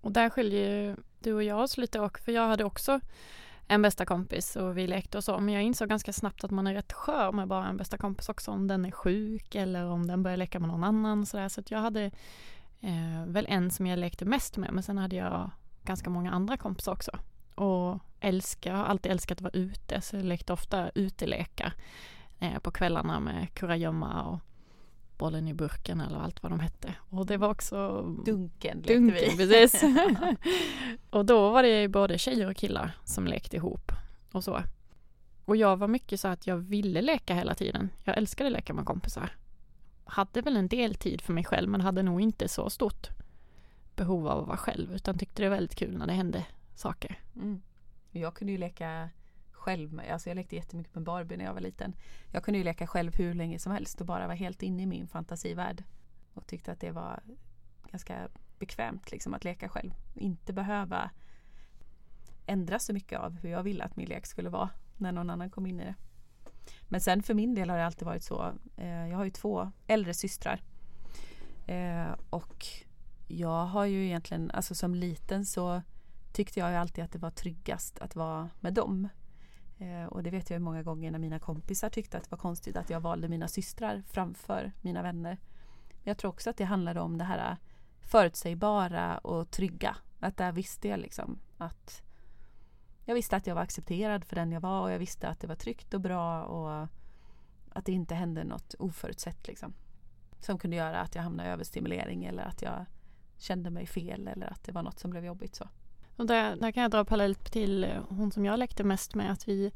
Och 0.00 0.12
där 0.12 0.30
skiljer 0.30 0.70
ju 0.70 0.96
du 1.18 1.34
och 1.34 1.42
jag 1.42 1.60
oss 1.60 1.78
lite 1.78 2.00
och 2.00 2.18
för 2.18 2.32
jag 2.32 2.48
hade 2.48 2.64
också 2.64 3.00
en 3.72 3.82
bästa 3.82 4.06
kompis 4.06 4.56
och 4.56 4.78
vi 4.78 4.86
lekte 4.86 5.18
och 5.18 5.24
så. 5.24 5.40
Men 5.40 5.54
jag 5.54 5.62
insåg 5.62 5.88
ganska 5.88 6.12
snabbt 6.12 6.44
att 6.44 6.50
man 6.50 6.66
är 6.66 6.74
rätt 6.74 6.92
skör 6.92 7.32
med 7.32 7.48
bara 7.48 7.66
en 7.66 7.76
bästa 7.76 7.98
kompis 7.98 8.28
också 8.28 8.50
om 8.50 8.68
den 8.68 8.84
är 8.84 8.90
sjuk 8.90 9.54
eller 9.54 9.84
om 9.84 10.06
den 10.06 10.22
börjar 10.22 10.36
leka 10.36 10.60
med 10.60 10.68
någon 10.68 10.84
annan 10.84 11.26
sådär. 11.26 11.48
Så 11.48 11.60
att 11.60 11.70
jag 11.70 11.78
hade 11.78 12.04
eh, 12.80 13.24
väl 13.26 13.46
en 13.48 13.70
som 13.70 13.86
jag 13.86 13.98
lekte 13.98 14.24
mest 14.24 14.56
med 14.56 14.72
men 14.72 14.82
sen 14.82 14.98
hade 14.98 15.16
jag 15.16 15.50
ganska 15.82 16.10
många 16.10 16.32
andra 16.32 16.56
kompisar 16.56 16.92
också. 16.92 17.18
Och 17.54 17.98
älskar, 18.20 18.74
har 18.74 18.84
alltid 18.84 19.12
älskat 19.12 19.38
att 19.38 19.42
vara 19.42 19.52
ute 19.52 20.00
så 20.00 20.16
jag 20.16 20.24
lekte 20.24 20.52
ofta 20.52 20.90
utelekar 20.94 21.72
eh, 22.38 22.58
på 22.58 22.70
kvällarna 22.70 23.20
med 23.20 23.54
kurragömma 23.54 24.22
och 24.22 24.38
bollen 25.22 25.48
i 25.48 25.54
burken 25.54 26.00
eller 26.00 26.18
allt 26.18 26.42
vad 26.42 26.52
de 26.52 26.60
hette. 26.60 26.94
Och 27.10 27.26
det 27.26 27.36
var 27.36 27.48
också 27.48 28.02
Dunken 28.24 28.76
lekte 28.76 28.94
Dunken, 28.94 29.36
vi. 29.36 29.36
precis. 29.36 29.82
och 31.10 31.24
då 31.24 31.50
var 31.50 31.62
det 31.62 31.88
både 31.88 32.18
tjejer 32.18 32.50
och 32.50 32.56
killar 32.56 32.96
som 33.04 33.26
lekte 33.26 33.56
ihop 33.56 33.92
och 34.32 34.44
så. 34.44 34.62
Och 35.44 35.56
jag 35.56 35.76
var 35.76 35.88
mycket 35.88 36.20
så 36.20 36.28
att 36.28 36.46
jag 36.46 36.56
ville 36.56 37.02
leka 37.02 37.34
hela 37.34 37.54
tiden. 37.54 37.90
Jag 38.04 38.16
älskade 38.18 38.48
att 38.48 38.52
leka 38.52 38.74
med 38.74 38.84
kompisar. 38.84 39.36
Hade 40.04 40.40
väl 40.40 40.56
en 40.56 40.68
del 40.68 40.94
tid 40.94 41.20
för 41.20 41.32
mig 41.32 41.44
själv 41.44 41.68
men 41.68 41.80
hade 41.80 42.02
nog 42.02 42.20
inte 42.20 42.48
så 42.48 42.70
stort 42.70 43.08
behov 43.96 44.28
av 44.28 44.40
att 44.40 44.46
vara 44.46 44.56
själv 44.56 44.94
utan 44.94 45.18
tyckte 45.18 45.42
det 45.42 45.48
var 45.48 45.56
väldigt 45.56 45.78
kul 45.78 45.96
när 45.98 46.06
det 46.06 46.12
hände 46.12 46.46
saker. 46.74 47.20
Mm. 47.36 47.62
Jag 48.10 48.34
kunde 48.34 48.52
ju 48.52 48.58
leka 48.58 49.08
själv 49.62 49.92
med, 49.92 50.12
alltså 50.12 50.30
jag 50.30 50.36
lekte 50.36 50.56
jättemycket 50.56 50.94
med 50.94 51.04
Barbie 51.04 51.36
när 51.36 51.44
jag 51.44 51.54
var 51.54 51.60
liten. 51.60 51.94
Jag 52.30 52.44
kunde 52.44 52.58
ju 52.58 52.64
leka 52.64 52.86
själv 52.86 53.14
hur 53.14 53.34
länge 53.34 53.58
som 53.58 53.72
helst 53.72 54.00
och 54.00 54.06
bara 54.06 54.26
vara 54.26 54.36
helt 54.36 54.62
inne 54.62 54.82
i 54.82 54.86
min 54.86 55.08
fantasivärld. 55.08 55.84
Och 56.34 56.46
tyckte 56.46 56.72
att 56.72 56.80
det 56.80 56.90
var 56.90 57.20
ganska 57.90 58.28
bekvämt 58.58 59.10
liksom 59.10 59.34
att 59.34 59.44
leka 59.44 59.68
själv. 59.68 59.94
Inte 60.14 60.52
behöva 60.52 61.10
ändra 62.46 62.78
så 62.78 62.92
mycket 62.92 63.18
av 63.18 63.32
hur 63.32 63.50
jag 63.50 63.62
ville 63.62 63.84
att 63.84 63.96
min 63.96 64.08
lek 64.08 64.26
skulle 64.26 64.48
vara 64.48 64.70
när 64.96 65.12
någon 65.12 65.30
annan 65.30 65.50
kom 65.50 65.66
in 65.66 65.80
i 65.80 65.84
det. 65.84 65.94
Men 66.88 67.00
sen 67.00 67.22
för 67.22 67.34
min 67.34 67.54
del 67.54 67.70
har 67.70 67.76
det 67.76 67.86
alltid 67.86 68.06
varit 68.06 68.24
så. 68.24 68.52
Eh, 68.76 69.08
jag 69.08 69.16
har 69.16 69.24
ju 69.24 69.30
två 69.30 69.72
äldre 69.86 70.14
systrar. 70.14 70.60
Eh, 71.66 72.12
och 72.30 72.66
jag 73.28 73.64
har 73.66 73.84
ju 73.84 74.06
egentligen, 74.06 74.50
alltså 74.50 74.74
som 74.74 74.94
liten 74.94 75.46
så 75.46 75.82
tyckte 76.32 76.60
jag 76.60 76.70
ju 76.70 76.76
alltid 76.76 77.04
att 77.04 77.12
det 77.12 77.18
var 77.18 77.30
tryggast 77.30 77.98
att 77.98 78.16
vara 78.16 78.50
med 78.60 78.74
dem. 78.74 79.08
Eh, 79.82 80.06
och 80.06 80.22
det 80.22 80.30
vet 80.30 80.50
jag 80.50 80.62
många 80.62 80.82
gånger 80.82 81.10
när 81.10 81.18
mina 81.18 81.38
kompisar 81.38 81.90
tyckte 81.90 82.16
att 82.16 82.24
det 82.24 82.30
var 82.30 82.38
konstigt 82.38 82.76
att 82.76 82.90
jag 82.90 83.00
valde 83.00 83.28
mina 83.28 83.48
systrar 83.48 84.02
framför 84.06 84.72
mina 84.80 85.02
vänner. 85.02 85.38
Men 85.88 86.10
jag 86.10 86.18
tror 86.18 86.30
också 86.30 86.50
att 86.50 86.56
det 86.56 86.64
handlade 86.64 87.00
om 87.00 87.18
det 87.18 87.24
här 87.24 87.50
eh, 87.50 87.56
förutsägbara 88.00 89.18
och 89.18 89.50
trygga. 89.50 89.96
Att 90.20 90.36
där 90.36 90.52
visste 90.52 90.88
jag 90.88 91.00
liksom 91.00 91.38
att 91.58 92.02
jag 93.04 93.14
visste 93.14 93.36
att 93.36 93.46
jag 93.46 93.54
var 93.54 93.62
accepterad 93.62 94.24
för 94.24 94.36
den 94.36 94.52
jag 94.52 94.60
var 94.60 94.80
och 94.80 94.92
jag 94.92 94.98
visste 94.98 95.28
att 95.28 95.40
det 95.40 95.46
var 95.46 95.54
tryggt 95.54 95.94
och 95.94 96.00
bra 96.00 96.42
och 96.42 96.88
att 97.72 97.84
det 97.84 97.92
inte 97.92 98.14
hände 98.14 98.44
något 98.44 98.74
oförutsett 98.78 99.46
liksom. 99.48 99.74
Som 100.40 100.58
kunde 100.58 100.76
göra 100.76 101.00
att 101.00 101.14
jag 101.14 101.22
hamnade 101.22 101.48
i 101.48 101.52
överstimulering 101.52 102.24
eller 102.24 102.42
att 102.42 102.62
jag 102.62 102.86
kände 103.38 103.70
mig 103.70 103.86
fel 103.86 104.28
eller 104.28 104.46
att 104.46 104.64
det 104.64 104.72
var 104.72 104.82
något 104.82 104.98
som 104.98 105.10
blev 105.10 105.24
jobbigt 105.24 105.54
så. 105.54 105.68
Och 106.22 106.28
där, 106.28 106.56
där 106.56 106.72
kan 106.72 106.82
jag 106.82 106.90
dra 106.90 107.04
parallellt 107.04 107.52
till 107.52 107.84
eh, 107.84 108.02
hon 108.08 108.32
som 108.32 108.44
jag 108.44 108.58
lekte 108.58 108.84
mest 108.84 109.14
med 109.14 109.32
att 109.32 109.48
vi 109.48 109.72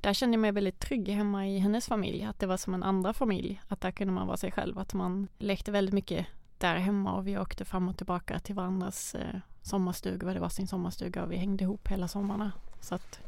där 0.00 0.12
kände 0.12 0.34
jag 0.34 0.40
mig 0.40 0.52
väldigt 0.52 0.80
trygg 0.80 1.08
hemma 1.08 1.46
i 1.46 1.58
hennes 1.58 1.86
familj, 1.86 2.24
att 2.24 2.38
det 2.38 2.46
var 2.46 2.56
som 2.56 2.74
en 2.74 2.82
andra 2.82 3.12
familj, 3.12 3.60
att 3.68 3.80
där 3.80 3.90
kunde 3.90 4.12
man 4.12 4.26
vara 4.26 4.36
sig 4.36 4.50
själv, 4.52 4.78
att 4.78 4.94
man 4.94 5.28
lekte 5.38 5.70
väldigt 5.72 5.94
mycket 5.94 6.26
där 6.58 6.76
hemma 6.76 7.12
och 7.12 7.26
vi 7.26 7.38
åkte 7.38 7.64
fram 7.64 7.88
och 7.88 7.96
tillbaka 7.96 8.38
till 8.38 8.54
varandras 8.54 9.14
eh, 9.14 9.40
sommarstuga, 9.62 10.34
det 10.34 10.40
var 10.40 10.48
sin 10.48 10.66
sommarstuga 10.66 11.22
och 11.22 11.32
vi 11.32 11.36
hängde 11.36 11.64
ihop 11.64 11.88
hela 11.88 12.08
sommarna. 12.08 12.52
Så 12.80 12.94
att 12.94 13.20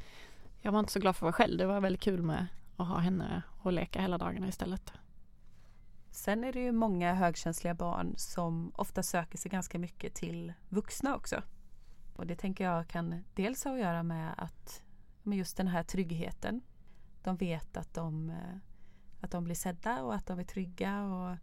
jag 0.61 0.73
var 0.73 0.81
inte 0.81 0.93
så 0.93 1.01
glad 1.01 1.17
för 1.17 1.21
att 1.21 1.23
vara 1.23 1.47
själv, 1.47 1.59
det 1.59 1.67
var 1.67 1.81
väldigt 1.81 2.03
kul 2.03 2.23
med 2.23 2.47
att 2.77 2.89
ha 2.89 2.99
henne 2.99 3.43
och 3.63 3.73
leka 3.73 4.01
hela 4.01 4.19
dagarna 4.19 4.49
istället. 4.49 4.93
Sen 6.11 6.45
är 6.45 6.53
det 6.53 6.61
ju 6.61 6.73
många 6.73 7.15
högkänsliga 7.15 7.75
barn 7.75 8.15
som 8.17 8.73
ofta 8.75 9.03
söker 9.03 9.39
sig 9.39 9.51
ganska 9.51 9.79
mycket 9.79 10.15
till 10.15 10.53
vuxna 10.69 11.17
också. 11.17 11.43
Och 12.17 12.27
det 12.27 12.37
tänker 12.37 12.65
jag 12.65 12.89
kan 12.89 13.25
dels 13.35 13.65
ha 13.65 13.73
att 13.73 13.81
göra 13.81 14.03
med 14.03 14.35
att 14.37 14.83
med 15.23 15.39
just 15.39 15.57
den 15.57 15.69
här 15.69 15.83
tryggheten. 15.83 16.61
De 17.23 17.37
vet 17.37 17.77
att 17.77 17.95
de, 17.95 18.31
eh, 18.31 18.57
att 19.21 19.31
de 19.31 19.45
blir 19.45 19.55
sedda 19.55 20.03
och 20.03 20.15
att 20.15 20.27
de 20.27 20.39
är 20.39 20.45
trygga 20.45 21.03
och 21.03 21.37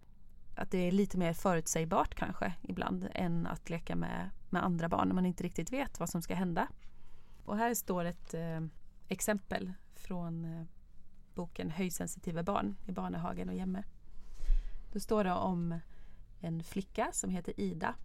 att 0.56 0.72
det 0.72 0.78
är 0.78 0.92
lite 0.92 1.18
mer 1.18 1.34
förutsägbart 1.34 2.16
kanske 2.16 2.54
ibland 2.62 3.10
än 3.14 3.48
att 3.48 3.70
leka 3.70 3.96
med, 3.96 4.30
med 4.50 4.64
andra 4.64 4.90
barn 4.90 5.08
när 5.08 5.16
man 5.16 5.26
inte 5.26 5.44
riktigt 5.44 5.74
vet 5.74 6.00
vad 6.00 6.10
som 6.10 6.22
ska 6.22 6.36
hända. 6.36 6.68
Och 7.46 7.58
här 7.58 7.74
står 7.74 8.06
ett 8.06 8.34
eh, 8.34 8.62
exempel 9.08 9.74
från 9.96 10.46
eh, 10.46 10.66
boken 11.36 11.70
Höjsensitiva 11.70 12.44
barn 12.44 12.76
i 12.88 12.92
Barnehagen 12.92 13.50
och 13.50 13.56
Jämme. 13.56 13.84
Då 14.92 15.00
står 15.00 15.24
det 15.24 15.34
om 15.34 15.80
en 16.40 16.64
flicka 16.64 17.10
som 17.12 17.30
heter 17.30 17.60
Ida 17.60 17.96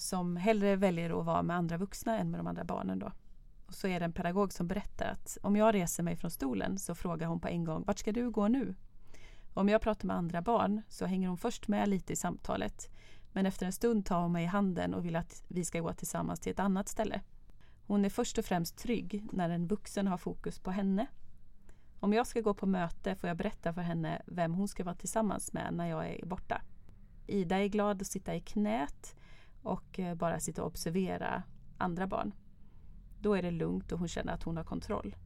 som 0.00 0.36
hellre 0.36 0.76
väljer 0.76 1.20
att 1.20 1.26
vara 1.26 1.42
med 1.42 1.56
andra 1.56 1.76
vuxna 1.76 2.18
än 2.18 2.30
med 2.30 2.40
de 2.40 2.46
andra 2.46 2.64
barnen. 2.64 2.98
Då. 2.98 3.12
Och 3.66 3.74
så 3.74 3.88
är 3.88 4.00
det 4.00 4.04
en 4.04 4.12
pedagog 4.12 4.52
som 4.52 4.68
berättar 4.68 5.06
att 5.06 5.38
om 5.42 5.56
jag 5.56 5.74
reser 5.74 6.02
mig 6.02 6.16
från 6.16 6.30
stolen 6.30 6.78
så 6.78 6.94
frågar 6.94 7.26
hon 7.26 7.40
på 7.40 7.48
en 7.48 7.64
gång 7.64 7.84
vart 7.86 7.98
ska 7.98 8.12
du 8.12 8.30
gå 8.30 8.48
nu? 8.48 8.74
Om 9.54 9.68
jag 9.68 9.80
pratar 9.80 10.06
med 10.06 10.16
andra 10.16 10.42
barn 10.42 10.82
så 10.88 11.06
hänger 11.06 11.28
hon 11.28 11.38
först 11.38 11.68
med 11.68 11.88
lite 11.88 12.12
i 12.12 12.16
samtalet 12.16 12.88
men 13.32 13.46
efter 13.46 13.66
en 13.66 13.72
stund 13.72 14.06
tar 14.06 14.20
hon 14.20 14.32
mig 14.32 14.44
i 14.44 14.46
handen 14.46 14.94
och 14.94 15.04
vill 15.04 15.16
att 15.16 15.44
vi 15.48 15.64
ska 15.64 15.80
gå 15.80 15.92
tillsammans 15.92 16.40
till 16.40 16.52
ett 16.52 16.60
annat 16.60 16.88
ställe. 16.88 17.20
Hon 17.86 18.04
är 18.04 18.10
först 18.10 18.38
och 18.38 18.44
främst 18.44 18.78
trygg 18.78 19.26
när 19.32 19.50
en 19.50 19.66
vuxen 19.66 20.06
har 20.06 20.18
fokus 20.18 20.58
på 20.58 20.70
henne. 20.70 21.06
Om 22.00 22.12
jag 22.12 22.26
ska 22.26 22.40
gå 22.40 22.54
på 22.54 22.66
möte 22.66 23.14
får 23.14 23.28
jag 23.28 23.36
berätta 23.36 23.72
för 23.72 23.80
henne 23.80 24.22
vem 24.26 24.54
hon 24.54 24.68
ska 24.68 24.84
vara 24.84 24.94
tillsammans 24.94 25.52
med 25.52 25.74
när 25.74 25.86
jag 25.86 26.08
är 26.08 26.26
borta. 26.26 26.62
Ida 27.26 27.56
är 27.56 27.66
glad 27.66 28.02
att 28.02 28.08
sitta 28.08 28.34
i 28.34 28.40
knät 28.40 29.16
och 29.62 29.98
eh, 29.98 30.14
bara 30.14 30.40
sitta 30.40 30.62
och 30.62 30.68
observera 30.68 31.42
andra 31.78 32.06
barn. 32.06 32.32
Då 33.20 33.34
är 33.34 33.42
det 33.42 33.50
lugnt 33.50 33.92
och 33.92 33.98
hon 33.98 34.08
känner 34.08 34.32
att 34.32 34.42
hon 34.42 34.56
har 34.56 34.64
kontroll. 34.64 35.16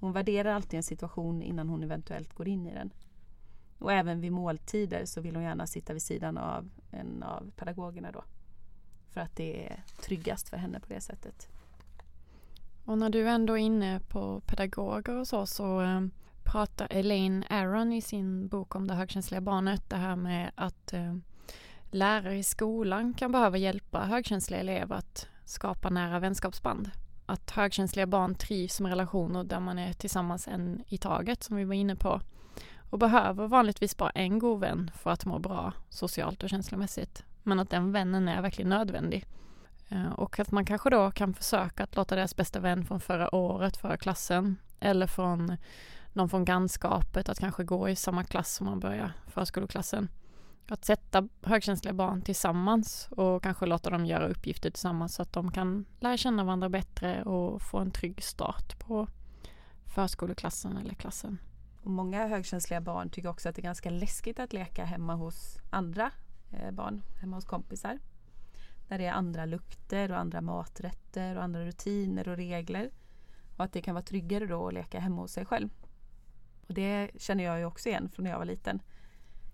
Hon 0.00 0.12
värderar 0.12 0.52
alltid 0.52 0.76
en 0.76 0.82
situation 0.82 1.42
innan 1.42 1.68
hon 1.68 1.82
eventuellt 1.82 2.34
går 2.34 2.48
in 2.48 2.66
i 2.66 2.74
den. 2.74 2.92
Och 3.78 3.92
även 3.92 4.20
vid 4.20 4.32
måltider 4.32 5.04
så 5.04 5.20
vill 5.20 5.36
hon 5.36 5.44
gärna 5.44 5.66
sitta 5.66 5.92
vid 5.92 6.02
sidan 6.02 6.38
av 6.38 6.70
en 6.90 7.22
av 7.22 7.50
pedagogerna 7.56 8.12
då. 8.12 8.24
För 9.08 9.20
att 9.20 9.36
det 9.36 9.66
är 9.66 9.84
tryggast 10.00 10.48
för 10.48 10.56
henne 10.56 10.80
på 10.80 10.86
det 10.88 11.00
sättet. 11.00 11.48
Och 12.84 12.98
när 12.98 13.10
du 13.10 13.28
ändå 13.28 13.52
är 13.52 13.62
inne 13.62 14.00
på 14.00 14.40
pedagoger 14.46 15.16
och 15.16 15.26
så, 15.26 15.46
så 15.46 15.80
eh, 15.80 16.00
pratar 16.42 16.88
Elaine 16.90 17.44
Aron 17.50 17.92
i 17.92 18.02
sin 18.02 18.48
bok 18.48 18.74
om 18.74 18.86
det 18.86 18.94
högkänsliga 18.94 19.40
barnet 19.40 19.90
det 19.90 19.96
här 19.96 20.16
med 20.16 20.50
att 20.54 20.92
eh, 20.92 21.16
lärare 21.90 22.38
i 22.38 22.42
skolan 22.42 23.14
kan 23.14 23.32
behöva 23.32 23.56
hjälpa 23.56 24.00
högkänsliga 24.00 24.60
elever 24.60 24.96
att 24.96 25.28
skapa 25.44 25.90
nära 25.90 26.18
vänskapsband. 26.18 26.90
Att 27.26 27.50
högkänsliga 27.50 28.06
barn 28.06 28.34
trivs 28.34 28.80
med 28.80 28.90
relationer 28.90 29.44
där 29.44 29.60
man 29.60 29.78
är 29.78 29.92
tillsammans 29.92 30.48
en 30.48 30.82
i 30.86 30.98
taget 30.98 31.42
som 31.42 31.56
vi 31.56 31.64
var 31.64 31.74
inne 31.74 31.96
på 31.96 32.20
och 32.90 32.98
behöver 32.98 33.48
vanligtvis 33.48 33.96
bara 33.96 34.10
en 34.10 34.38
god 34.38 34.60
vän 34.60 34.90
för 34.94 35.10
att 35.10 35.24
må 35.24 35.38
bra 35.38 35.72
socialt 35.88 36.42
och 36.42 36.50
känslomässigt. 36.50 37.24
Men 37.42 37.60
att 37.60 37.70
den 37.70 37.92
vännen 37.92 38.28
är 38.28 38.42
verkligen 38.42 38.68
nödvändig. 38.68 39.26
Eh, 39.88 40.12
och 40.12 40.38
att 40.38 40.50
man 40.50 40.64
kanske 40.64 40.90
då 40.90 41.10
kan 41.10 41.34
försöka 41.34 41.84
att 41.84 41.96
låta 41.96 42.16
deras 42.16 42.36
bästa 42.36 42.60
vän 42.60 42.84
från 42.84 43.00
förra 43.00 43.34
året, 43.34 43.76
förra 43.76 43.96
klassen, 43.96 44.56
eller 44.80 45.06
från 45.06 45.56
någon 46.12 46.28
från 46.28 46.44
grannskapet 46.44 47.28
att 47.28 47.40
kanske 47.40 47.64
gå 47.64 47.88
i 47.88 47.96
samma 47.96 48.24
klass 48.24 48.54
som 48.54 48.66
man 48.66 48.80
börjar 48.80 49.12
förskoleklassen. 49.28 50.08
Att 50.70 50.84
sätta 50.84 51.28
högkänsliga 51.42 51.94
barn 51.94 52.22
tillsammans 52.22 53.08
och 53.10 53.42
kanske 53.42 53.66
låta 53.66 53.90
dem 53.90 54.06
göra 54.06 54.28
uppgifter 54.28 54.70
tillsammans 54.70 55.14
så 55.14 55.22
att 55.22 55.32
de 55.32 55.50
kan 55.50 55.84
lära 56.00 56.16
känna 56.16 56.44
varandra 56.44 56.68
bättre 56.68 57.22
och 57.22 57.62
få 57.62 57.78
en 57.78 57.90
trygg 57.90 58.22
start 58.22 58.78
på 58.78 59.08
förskoleklassen 59.84 60.76
eller 60.76 60.94
klassen. 60.94 61.38
Och 61.82 61.90
många 61.90 62.26
högkänsliga 62.26 62.80
barn 62.80 63.10
tycker 63.10 63.28
också 63.28 63.48
att 63.48 63.54
det 63.54 63.60
är 63.60 63.62
ganska 63.62 63.90
läskigt 63.90 64.38
att 64.38 64.52
leka 64.52 64.84
hemma 64.84 65.14
hos 65.14 65.58
andra 65.70 66.10
eh, 66.52 66.70
barn, 66.70 67.02
hemma 67.20 67.36
hos 67.36 67.44
kompisar. 67.44 67.98
När 68.88 68.98
det 68.98 69.06
är 69.06 69.12
andra 69.12 69.44
lukter 69.46 70.10
och 70.10 70.18
andra 70.18 70.40
maträtter 70.40 71.36
och 71.36 71.42
andra 71.42 71.64
rutiner 71.64 72.28
och 72.28 72.36
regler. 72.36 72.90
Och 73.56 73.64
att 73.64 73.72
det 73.72 73.82
kan 73.82 73.94
vara 73.94 74.04
tryggare 74.04 74.46
då 74.46 74.68
att 74.68 74.74
leka 74.74 75.00
hemma 75.00 75.22
hos 75.22 75.32
sig 75.32 75.44
själv. 75.44 75.68
Och 76.68 76.74
det 76.74 77.10
känner 77.18 77.44
jag 77.44 77.58
ju 77.58 77.64
också 77.64 77.88
igen 77.88 78.08
från 78.08 78.24
när 78.24 78.30
jag 78.30 78.38
var 78.38 78.44
liten. 78.44 78.82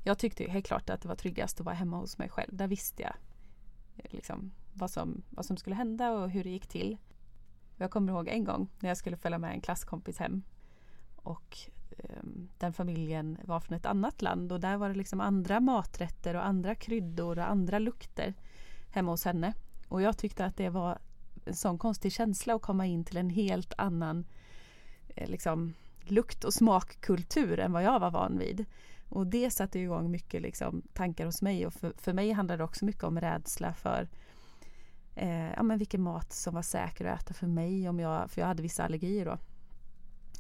Jag 0.07 0.19
tyckte 0.19 0.43
ju 0.43 0.49
helt 0.49 0.67
klart 0.67 0.91
att 0.91 1.01
det 1.01 1.09
var 1.09 1.15
tryggast 1.15 1.61
att 1.61 1.67
vara 1.67 1.75
hemma 1.75 1.97
hos 1.97 2.19
mig 2.19 2.29
själv. 2.29 2.57
Där 2.57 2.69
visste 2.69 3.03
jag 3.03 3.15
eh, 3.97 4.11
liksom 4.11 4.53
vad, 4.73 4.91
som, 4.91 5.23
vad 5.31 5.47
som 5.47 5.57
skulle 5.57 5.77
hända 5.77 6.11
och 6.11 6.31
hur 6.31 6.45
det 6.45 6.51
gick 6.51 6.67
till. 6.67 6.97
Jag 7.77 7.91
kommer 7.91 8.13
ihåg 8.13 8.29
en 8.29 8.45
gång 8.45 8.69
när 8.81 8.89
jag 8.91 8.97
skulle 8.97 9.17
följa 9.17 9.39
med 9.39 9.53
en 9.53 9.61
klasskompis 9.61 10.19
hem. 10.19 10.43
Och 11.17 11.59
eh, 11.99 12.23
den 12.59 12.73
familjen 12.73 13.39
var 13.45 13.61
från 13.61 13.77
ett 13.77 13.87
annat 13.87 14.23
land 14.23 14.53
och 14.53 14.61
där 14.61 14.77
var 14.77 14.89
det 14.89 14.95
liksom 14.95 15.21
andra 15.21 15.61
maträtter 15.61 16.35
och 16.35 16.47
andra 16.47 16.75
kryddor 16.75 17.39
och 17.39 17.51
andra 17.51 17.79
lukter 17.79 18.35
hemma 18.91 19.11
hos 19.11 19.25
henne. 19.25 19.55
Och 19.89 20.03
jag 20.03 20.19
tyckte 20.19 20.45
att 20.45 20.57
det 20.57 20.69
var 20.69 20.99
en 21.45 21.55
sån 21.55 21.79
konstig 21.79 22.13
känsla 22.13 22.55
att 22.55 22.63
komma 22.63 22.87
in 22.87 23.05
till 23.05 23.17
en 23.17 23.31
helt 23.31 23.73
annan 23.79 24.27
eh, 25.09 25.29
liksom, 25.31 25.75
lukt 26.01 26.45
och 26.45 26.55
smakkultur 26.55 27.59
än 27.61 27.73
vad 27.73 27.83
jag 27.83 28.01
var 28.01 28.11
van 28.11 28.39
vid. 28.39 28.67
Och 29.09 29.27
det 29.27 29.51
satte 29.51 29.79
igång 29.79 30.11
mycket 30.11 30.43
liksom, 30.43 30.83
tankar 30.93 31.27
hos 31.27 31.43
mig 31.43 31.67
och 31.67 31.75
för, 31.75 31.93
för 31.97 32.13
mig 32.13 32.33
handlade 32.33 32.61
det 32.61 32.65
också 32.65 32.85
mycket 32.85 33.05
om 33.05 33.21
rädsla 33.21 33.75
för 33.75 34.09
eh, 35.15 35.53
ja, 35.53 35.63
men 35.63 35.79
vilken 35.79 36.03
mat 36.03 36.33
som 36.33 36.55
var 36.55 36.63
säker 36.63 37.05
att 37.05 37.23
äta 37.23 37.35
för 37.35 37.47
mig, 37.47 37.89
om 37.89 38.01
jag, 38.01 38.31
för 38.31 38.41
jag 38.41 38.49
hade 38.49 38.63
vissa 38.63 38.85
allergier 38.85 39.25
då. 39.25 39.39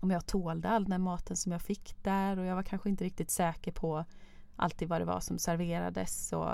Om 0.00 0.11
jag 0.11 0.26
tålde 0.26 0.68
all 0.68 0.85
den 0.85 1.02
maten 1.02 1.37
som 1.37 1.52
jag 1.52 1.62
fick 1.62 1.96
där 2.02 2.38
och 2.38 2.44
jag 2.44 2.54
var 2.54 2.62
kanske 2.62 2.88
inte 2.88 3.04
riktigt 3.04 3.30
säker 3.30 3.73
på 3.73 4.04
alltid 4.56 4.88
vad 4.88 5.00
det 5.00 5.04
var 5.04 5.20
som 5.20 5.38
serverades 5.38 6.32
och 6.32 6.50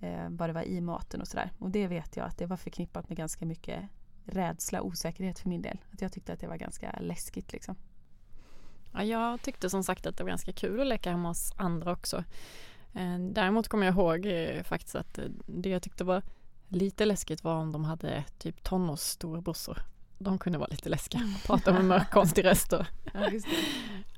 eh, 0.00 0.28
vad 0.28 0.48
det 0.48 0.52
var 0.52 0.62
i 0.62 0.80
maten 0.80 1.20
och 1.20 1.28
sådär. 1.28 1.50
Och 1.58 1.70
det 1.70 1.86
vet 1.86 2.16
jag 2.16 2.26
att 2.26 2.38
det 2.38 2.46
var 2.46 2.56
förknippat 2.56 3.08
med 3.08 3.18
ganska 3.18 3.46
mycket 3.46 3.84
rädsla 4.24 4.80
och 4.80 4.86
osäkerhet 4.86 5.38
för 5.38 5.48
min 5.48 5.62
del. 5.62 5.78
Att 5.92 6.00
jag 6.00 6.12
tyckte 6.12 6.32
att 6.32 6.40
det 6.40 6.48
var 6.48 6.56
ganska 6.56 6.98
läskigt 7.00 7.52
liksom. 7.52 7.76
Ja, 8.96 9.04
jag 9.04 9.42
tyckte 9.42 9.70
som 9.70 9.84
sagt 9.84 10.06
att 10.06 10.16
det 10.16 10.24
var 10.24 10.28
ganska 10.28 10.52
kul 10.52 10.80
att 10.80 10.86
leka 10.86 11.10
hemma 11.10 11.28
hos 11.28 11.52
andra 11.56 11.92
också. 11.92 12.24
Eh, 12.94 13.18
däremot 13.18 13.68
kommer 13.68 13.86
jag 13.86 13.94
ihåg 13.94 14.26
eh, 14.26 14.62
faktiskt 14.62 14.96
att 14.96 15.18
eh, 15.18 15.24
det 15.46 15.68
jag 15.68 15.82
tyckte 15.82 16.04
var 16.04 16.22
lite 16.68 17.04
läskigt 17.04 17.44
var 17.44 17.54
om 17.54 17.72
de 17.72 17.84
hade 17.84 18.24
typ 18.38 18.62
tonårsstorebrorsor 18.62 19.82
de 20.18 20.38
kunde 20.38 20.58
vara 20.58 20.68
lite 20.70 20.88
läskiga, 20.88 21.20
prata 21.46 21.72
med 21.72 21.84
mörk 21.84 22.10
konstig 22.12 22.44
röst. 22.44 22.72
Och, 22.72 22.84
ja, 23.12 23.30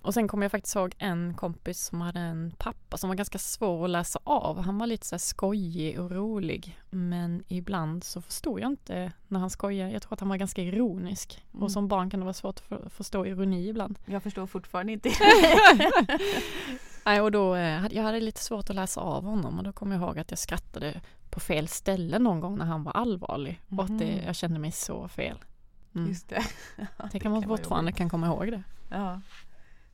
och 0.02 0.14
sen 0.14 0.28
kommer 0.28 0.44
jag 0.44 0.50
faktiskt 0.50 0.76
ihåg 0.76 0.94
en 0.98 1.34
kompis 1.34 1.84
som 1.84 2.00
hade 2.00 2.20
en 2.20 2.52
pappa 2.58 2.96
som 2.96 3.08
var 3.08 3.14
ganska 3.14 3.38
svår 3.38 3.84
att 3.84 3.90
läsa 3.90 4.18
av. 4.24 4.60
Han 4.60 4.78
var 4.78 4.86
lite 4.86 5.06
så 5.06 5.14
här 5.14 5.18
skojig 5.18 6.00
och 6.00 6.10
rolig. 6.10 6.78
Men 6.90 7.44
ibland 7.48 8.04
så 8.04 8.20
förstod 8.20 8.60
jag 8.60 8.70
inte 8.70 9.12
när 9.28 9.40
han 9.40 9.50
skojade. 9.50 9.92
Jag 9.92 10.02
tror 10.02 10.12
att 10.12 10.20
han 10.20 10.28
var 10.28 10.36
ganska 10.36 10.62
ironisk. 10.62 11.44
Mm. 11.52 11.62
Och 11.62 11.72
som 11.72 11.88
barn 11.88 12.10
kan 12.10 12.20
det 12.20 12.24
vara 12.24 12.34
svårt 12.34 12.62
att 12.68 12.92
förstå 12.92 13.26
ironi 13.26 13.68
ibland. 13.68 13.98
Jag 14.06 14.22
förstår 14.22 14.46
fortfarande 14.46 14.92
inte. 14.92 15.10
Nej, 17.04 17.20
och 17.20 17.32
då, 17.32 17.54
eh, 17.54 17.86
jag 17.90 18.02
hade 18.02 18.20
lite 18.20 18.40
svårt 18.40 18.70
att 18.70 18.76
läsa 18.76 19.00
av 19.00 19.24
honom 19.24 19.58
och 19.58 19.64
då 19.64 19.72
kommer 19.72 19.96
jag 19.96 20.02
ihåg 20.02 20.18
att 20.18 20.30
jag 20.30 20.38
skrattade 20.38 21.00
på 21.30 21.40
fel 21.40 21.68
ställe 21.68 22.18
någon 22.18 22.40
gång 22.40 22.58
när 22.58 22.64
han 22.64 22.84
var 22.84 22.92
allvarlig. 22.92 23.60
Och 23.78 23.84
att 23.84 23.98
det, 23.98 24.12
mm. 24.12 24.26
jag 24.26 24.36
kände 24.36 24.58
mig 24.58 24.72
så 24.72 25.08
fel. 25.08 25.38
Mm. 25.94 26.08
Just 26.08 26.28
det. 26.28 26.42
Tänk 27.10 27.24
om 27.24 27.32
man 27.32 27.42
fortfarande 27.42 27.92
kan 27.92 28.08
komma 28.08 28.26
ihåg 28.26 28.50
det. 28.50 28.62
Ja. 28.88 29.20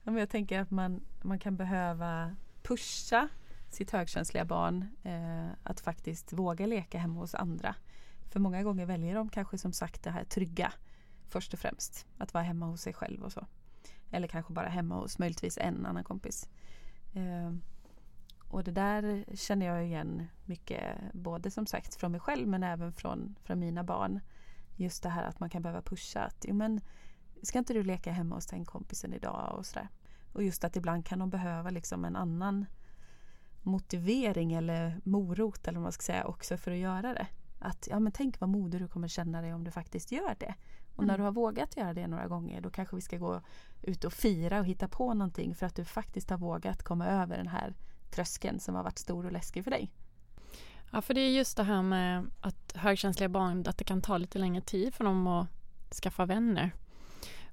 ja 0.02 0.10
men 0.10 0.16
jag 0.16 0.30
tänker 0.30 0.60
att 0.60 0.70
man, 0.70 1.00
man 1.22 1.38
kan 1.38 1.56
behöva 1.56 2.36
pusha 2.62 3.28
sitt 3.70 3.90
högkänsliga 3.90 4.44
barn 4.44 4.88
eh, 5.02 5.48
att 5.62 5.80
faktiskt 5.80 6.32
våga 6.32 6.66
leka 6.66 6.98
hemma 6.98 7.20
hos 7.20 7.34
andra. 7.34 7.74
För 8.30 8.40
många 8.40 8.62
gånger 8.62 8.86
väljer 8.86 9.14
de 9.14 9.28
kanske 9.28 9.58
som 9.58 9.72
sagt 9.72 10.02
det 10.02 10.10
här 10.10 10.24
trygga 10.24 10.72
först 11.28 11.52
och 11.52 11.58
främst. 11.58 12.06
Att 12.18 12.34
vara 12.34 12.44
hemma 12.44 12.66
hos 12.66 12.80
sig 12.80 12.92
själv 12.92 13.22
och 13.22 13.32
så. 13.32 13.46
Eller 14.10 14.28
kanske 14.28 14.52
bara 14.52 14.68
hemma 14.68 14.94
hos 14.94 15.18
möjligtvis 15.18 15.58
en 15.58 15.86
annan 15.86 16.04
kompis. 16.04 16.48
Eh, 17.14 17.52
och 18.48 18.64
det 18.64 18.70
där 18.70 19.24
känner 19.34 19.66
jag 19.66 19.84
igen 19.84 20.26
mycket 20.44 20.82
både 21.12 21.50
som 21.50 21.66
sagt 21.66 21.94
från 21.94 22.12
mig 22.12 22.20
själv 22.20 22.48
men 22.48 22.62
även 22.62 22.92
från, 22.92 23.34
från 23.42 23.58
mina 23.58 23.84
barn 23.84 24.20
just 24.76 25.02
det 25.02 25.08
här 25.08 25.24
att 25.24 25.40
man 25.40 25.50
kan 25.50 25.62
behöva 25.62 25.82
pusha 25.82 26.20
att 26.20 26.44
jo 26.48 26.54
men 26.54 26.80
ska 27.42 27.58
inte 27.58 27.72
du 27.72 27.82
leka 27.82 28.12
hemma 28.12 28.34
hos 28.34 28.46
den 28.46 28.64
kompisen 28.64 29.12
idag 29.12 29.54
och 29.58 29.66
sådär. 29.66 29.88
Och 30.32 30.42
just 30.42 30.64
att 30.64 30.76
ibland 30.76 31.06
kan 31.06 31.18
de 31.18 31.30
behöva 31.30 31.70
liksom 31.70 32.04
en 32.04 32.16
annan 32.16 32.66
motivering 33.62 34.52
eller 34.52 35.00
morot 35.04 35.68
eller 35.68 35.78
vad 35.78 35.82
man 35.82 35.92
ska 35.92 36.02
säga 36.02 36.24
också 36.24 36.56
för 36.56 36.70
att 36.70 36.78
göra 36.78 37.14
det. 37.14 37.26
Att 37.58 37.88
ja 37.90 38.00
men 38.00 38.12
tänk 38.12 38.40
vad 38.40 38.50
modig 38.50 38.80
du 38.80 38.88
kommer 38.88 39.08
känna 39.08 39.42
dig 39.42 39.54
om 39.54 39.64
du 39.64 39.70
faktiskt 39.70 40.12
gör 40.12 40.36
det. 40.40 40.54
Och 40.96 41.02
mm. 41.02 41.06
när 41.06 41.18
du 41.18 41.24
har 41.24 41.32
vågat 41.32 41.76
göra 41.76 41.94
det 41.94 42.06
några 42.06 42.28
gånger 42.28 42.60
då 42.60 42.70
kanske 42.70 42.96
vi 42.96 43.02
ska 43.02 43.18
gå 43.18 43.40
ut 43.82 44.04
och 44.04 44.12
fira 44.12 44.58
och 44.58 44.66
hitta 44.66 44.88
på 44.88 45.14
någonting 45.14 45.54
för 45.54 45.66
att 45.66 45.76
du 45.76 45.84
faktiskt 45.84 46.30
har 46.30 46.38
vågat 46.38 46.82
komma 46.82 47.06
över 47.06 47.36
den 47.36 47.48
här 47.48 47.74
tröskeln 48.10 48.60
som 48.60 48.74
har 48.74 48.82
varit 48.82 48.98
stor 48.98 49.26
och 49.26 49.32
läskig 49.32 49.64
för 49.64 49.70
dig. 49.70 49.90
Ja, 50.94 51.00
för 51.00 51.14
det 51.14 51.20
är 51.20 51.30
just 51.30 51.56
det 51.56 51.62
här 51.62 51.82
med 51.82 52.26
att 52.40 52.72
högkänsliga 52.74 53.28
barn, 53.28 53.64
att 53.66 53.78
det 53.78 53.84
kan 53.84 54.02
ta 54.02 54.18
lite 54.18 54.38
längre 54.38 54.60
tid 54.60 54.94
för 54.94 55.04
dem 55.04 55.26
att 55.26 55.48
skaffa 56.02 56.26
vänner. 56.26 56.70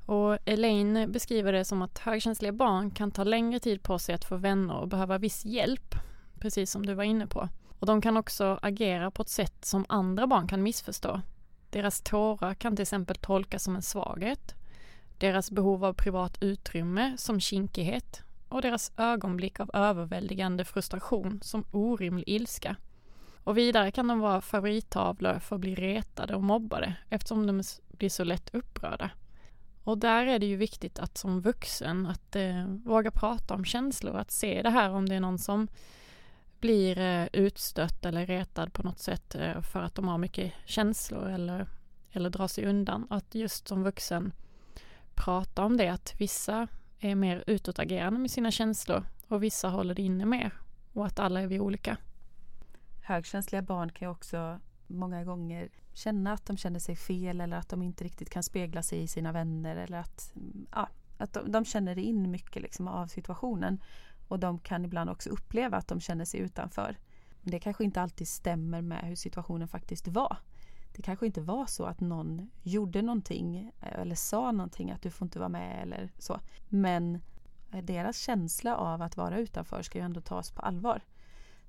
Och 0.05 0.37
Elaine 0.45 1.11
beskriver 1.11 1.53
det 1.53 1.65
som 1.65 1.81
att 1.81 1.99
högkänsliga 1.99 2.51
barn 2.51 2.91
kan 2.91 3.11
ta 3.11 3.23
längre 3.23 3.59
tid 3.59 3.83
på 3.83 3.99
sig 3.99 4.15
att 4.15 4.25
få 4.25 4.37
vänner 4.37 4.75
och 4.75 4.87
behöva 4.87 5.17
viss 5.17 5.45
hjälp, 5.45 5.95
precis 6.39 6.71
som 6.71 6.85
du 6.85 6.93
var 6.93 7.03
inne 7.03 7.27
på. 7.27 7.49
Och 7.79 7.85
de 7.85 8.01
kan 8.01 8.17
också 8.17 8.59
agera 8.61 9.11
på 9.11 9.21
ett 9.21 9.29
sätt 9.29 9.65
som 9.65 9.85
andra 9.89 10.27
barn 10.27 10.47
kan 10.47 10.63
missförstå. 10.63 11.21
Deras 11.69 12.01
tårar 12.01 12.53
kan 12.53 12.75
till 12.75 12.83
exempel 12.83 13.15
tolkas 13.15 13.63
som 13.63 13.75
en 13.75 13.81
svaghet, 13.81 14.55
deras 15.17 15.51
behov 15.51 15.85
av 15.85 15.93
privat 15.93 16.37
utrymme 16.43 17.15
som 17.17 17.39
kinkighet 17.39 18.21
och 18.49 18.61
deras 18.61 18.91
ögonblick 18.97 19.59
av 19.59 19.71
överväldigande 19.73 20.65
frustration 20.65 21.39
som 21.43 21.65
orimlig 21.71 22.23
ilska. 22.27 22.75
Och 23.43 23.57
vidare 23.57 23.91
kan 23.91 24.07
de 24.07 24.19
vara 24.19 24.41
favorittavlor 24.41 25.39
för 25.39 25.55
att 25.55 25.61
bli 25.61 25.75
retade 25.75 26.35
och 26.35 26.43
mobbade 26.43 26.93
eftersom 27.09 27.47
de 27.47 27.63
blir 27.87 28.09
så 28.09 28.23
lätt 28.23 28.55
upprörda. 28.55 29.09
Och 29.83 29.97
där 29.97 30.25
är 30.25 30.39
det 30.39 30.45
ju 30.45 30.55
viktigt 30.55 30.99
att 30.99 31.17
som 31.17 31.41
vuxen 31.41 32.07
att 32.07 32.35
eh, 32.35 32.65
våga 32.65 33.11
prata 33.11 33.53
om 33.53 33.65
känslor, 33.65 34.17
att 34.17 34.31
se 34.31 34.61
det 34.61 34.69
här 34.69 34.89
om 34.89 35.09
det 35.09 35.15
är 35.15 35.19
någon 35.19 35.39
som 35.39 35.67
blir 36.59 36.99
eh, 36.99 37.27
utstött 37.33 38.05
eller 38.05 38.25
retad 38.25 38.73
på 38.73 38.83
något 38.83 38.99
sätt 38.99 39.35
eh, 39.35 39.61
för 39.61 39.81
att 39.81 39.95
de 39.95 40.07
har 40.07 40.17
mycket 40.17 40.53
känslor 40.65 41.29
eller 41.29 41.67
eller 42.11 42.29
drar 42.29 42.47
sig 42.47 42.65
undan. 42.65 43.07
Att 43.09 43.35
just 43.35 43.67
som 43.67 43.83
vuxen 43.83 44.33
prata 45.15 45.65
om 45.65 45.77
det, 45.77 45.87
att 45.87 46.13
vissa 46.17 46.67
är 46.99 47.15
mer 47.15 47.43
utåtagerande 47.47 48.19
med 48.19 48.31
sina 48.31 48.51
känslor 48.51 49.03
och 49.27 49.43
vissa 49.43 49.69
håller 49.69 49.95
det 49.95 50.01
inne 50.01 50.25
mer 50.25 50.53
och 50.93 51.05
att 51.05 51.19
alla 51.19 51.41
är 51.41 51.47
vi 51.47 51.59
olika. 51.59 51.97
Högkänsliga 53.01 53.61
barn 53.61 53.91
kan 53.91 54.07
ju 54.07 54.11
också 54.11 54.59
många 54.87 55.23
gånger 55.23 55.69
känna 55.93 56.33
att 56.33 56.45
de 56.45 56.57
känner 56.57 56.79
sig 56.79 56.95
fel 56.95 57.41
eller 57.41 57.57
att 57.57 57.69
de 57.69 57.81
inte 57.81 58.03
riktigt 58.03 58.29
kan 58.29 58.43
spegla 58.43 58.83
sig 58.83 59.03
i 59.03 59.07
sina 59.07 59.31
vänner 59.31 59.75
eller 59.75 59.97
att, 59.97 60.33
mm, 60.35 60.67
ja, 60.71 60.89
att 61.17 61.33
de, 61.33 61.51
de 61.51 61.65
känner 61.65 61.99
in 61.99 62.31
mycket 62.31 62.61
liksom 62.61 62.87
av 62.87 63.07
situationen. 63.07 63.81
Och 64.27 64.39
de 64.39 64.59
kan 64.59 64.85
ibland 64.85 65.09
också 65.09 65.29
uppleva 65.29 65.77
att 65.77 65.87
de 65.87 65.99
känner 65.99 66.25
sig 66.25 66.39
utanför. 66.39 66.97
Men 67.41 67.51
det 67.51 67.59
kanske 67.59 67.83
inte 67.83 68.01
alltid 68.01 68.27
stämmer 68.27 68.81
med 68.81 69.03
hur 69.03 69.15
situationen 69.15 69.67
faktiskt 69.67 70.07
var. 70.07 70.37
Det 70.95 71.01
kanske 71.01 71.25
inte 71.25 71.41
var 71.41 71.65
så 71.65 71.85
att 71.85 71.99
någon 71.99 72.49
gjorde 72.63 73.01
någonting 73.01 73.71
eh, 73.81 73.99
eller 73.99 74.15
sa 74.15 74.51
någonting 74.51 74.91
att 74.91 75.01
du 75.01 75.09
får 75.09 75.25
inte 75.25 75.39
vara 75.39 75.49
med 75.49 75.81
eller 75.81 76.11
så. 76.17 76.39
Men 76.69 77.21
eh, 77.73 77.83
deras 77.83 78.17
känsla 78.17 78.75
av 78.75 79.01
att 79.01 79.17
vara 79.17 79.37
utanför 79.37 79.81
ska 79.81 79.99
ju 79.99 80.05
ändå 80.05 80.21
tas 80.21 80.51
på 80.51 80.61
allvar. 80.61 81.01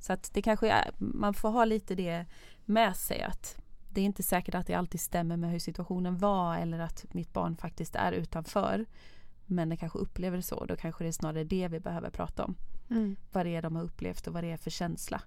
Så 0.03 0.13
att 0.13 0.31
det 0.35 0.43
kanske 0.43 0.71
är, 0.71 0.91
man 0.99 1.35
får 1.35 1.51
ha 1.51 1.65
lite 1.65 1.95
det 1.95 2.27
med 2.65 2.97
sig 2.97 3.23
att 3.23 3.63
det 3.89 4.01
är 4.01 4.05
inte 4.05 4.23
säkert 4.23 4.55
att 4.55 4.67
det 4.67 4.75
alltid 4.75 5.01
stämmer 5.01 5.37
med 5.37 5.51
hur 5.51 5.59
situationen 5.59 6.19
var 6.19 6.57
eller 6.57 6.79
att 6.79 7.15
mitt 7.15 7.33
barn 7.33 7.57
faktiskt 7.57 7.97
är 7.97 8.13
utanför. 8.13 8.87
Men 9.47 9.69
det 9.69 9.77
kanske 9.77 9.99
upplever 9.99 10.37
det 10.37 10.43
så. 10.43 10.65
Då 10.65 10.77
kanske 10.77 11.05
det 11.05 11.09
är 11.09 11.13
snarare 11.13 11.45
det 11.45 11.69
vi 11.69 11.81
behöver 11.81 12.11
prata 12.11 12.45
om. 12.45 12.55
Mm. 12.91 13.17
Vad 13.33 13.47
det 13.47 13.57
är 13.57 13.63
de 13.63 13.77
har 13.77 13.83
upplevt 13.83 14.27
och 14.27 14.33
vad 14.33 14.45
det 14.45 14.51
är 14.51 14.57
för 14.57 14.71
känsla. 14.71 15.23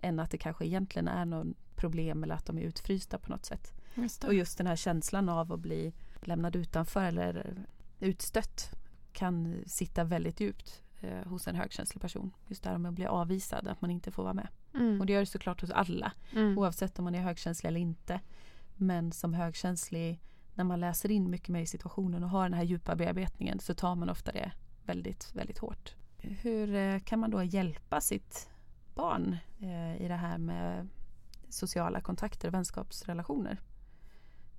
Än 0.00 0.20
att 0.20 0.30
det 0.30 0.38
kanske 0.38 0.66
egentligen 0.66 1.08
är 1.08 1.24
någon 1.24 1.54
problem 1.76 2.24
eller 2.24 2.34
att 2.34 2.46
de 2.46 2.58
är 2.58 2.62
utfrysta 2.62 3.18
på 3.18 3.30
något 3.30 3.44
sätt. 3.44 3.72
Just 3.94 4.24
och 4.24 4.34
just 4.34 4.58
den 4.58 4.66
här 4.66 4.76
känslan 4.76 5.28
av 5.28 5.52
att 5.52 5.60
bli 5.60 5.92
lämnad 6.22 6.56
utanför 6.56 7.04
eller 7.04 7.66
utstött 8.00 8.70
kan 9.12 9.54
sitta 9.66 10.04
väldigt 10.04 10.40
djupt 10.40 10.82
eh, 11.00 11.28
hos 11.28 11.48
en 11.48 11.56
högkänslig 11.56 12.02
person. 12.02 12.32
Just 12.46 12.62
det 12.62 12.70
här 12.70 12.78
med 12.78 12.88
att 12.88 12.94
bli 12.94 13.06
avvisad, 13.06 13.68
att 13.68 13.80
man 13.80 13.90
inte 13.90 14.10
får 14.10 14.22
vara 14.22 14.34
med. 14.34 14.48
Mm. 14.74 15.00
Och 15.00 15.06
det 15.06 15.12
gör 15.12 15.20
det 15.20 15.26
såklart 15.26 15.60
hos 15.60 15.70
alla, 15.70 16.12
mm. 16.32 16.58
oavsett 16.58 16.98
om 16.98 17.04
man 17.04 17.14
är 17.14 17.20
högkänslig 17.20 17.68
eller 17.68 17.80
inte. 17.80 18.20
Men 18.76 19.12
som 19.12 19.34
högkänslig, 19.34 20.20
när 20.54 20.64
man 20.64 20.80
läser 20.80 21.10
in 21.10 21.30
mycket 21.30 21.48
mer 21.48 21.60
i 21.60 21.66
situationen 21.66 22.24
och 22.24 22.30
har 22.30 22.42
den 22.42 22.54
här 22.54 22.64
djupa 22.64 22.96
bearbetningen 22.96 23.58
så 23.60 23.74
tar 23.74 23.94
man 23.94 24.10
ofta 24.10 24.32
det 24.32 24.52
väldigt, 24.84 25.34
väldigt 25.34 25.58
hårt. 25.58 25.94
Hur 26.18 26.74
eh, 26.74 26.98
kan 26.98 27.18
man 27.18 27.30
då 27.30 27.42
hjälpa 27.42 28.00
sitt 28.00 28.50
barn 28.94 29.36
eh, 29.60 30.02
i 30.02 30.08
det 30.08 30.16
här 30.16 30.38
med 30.38 30.88
sociala 31.48 32.00
kontakter 32.00 32.48
och 32.48 32.54
vänskapsrelationer? 32.54 33.60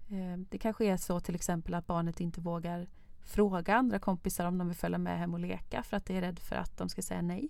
Eh, 0.10 0.38
det 0.50 0.58
kanske 0.58 0.86
är 0.86 0.98
så 0.98 1.19
till 1.19 1.36
exempel 1.36 1.74
att 1.74 1.88
barnet 1.88 2.19
inte 2.19 2.41
vågar 2.41 2.88
fråga 3.24 3.76
andra 3.76 4.00
kompisar 4.00 4.46
om 4.46 4.58
de 4.58 4.68
vill 4.68 4.78
följa 4.78 4.98
med 4.98 5.20
hem 5.20 5.34
och 5.34 5.40
leka 5.40 5.84
för 5.84 5.98
att 5.98 6.06
det 6.06 6.18
är 6.18 6.22
rädd 6.22 6.40
för 6.40 6.56
att 6.56 6.78
de 6.78 6.90
ska 6.90 7.02
säga 7.02 7.22
nej. 7.22 7.50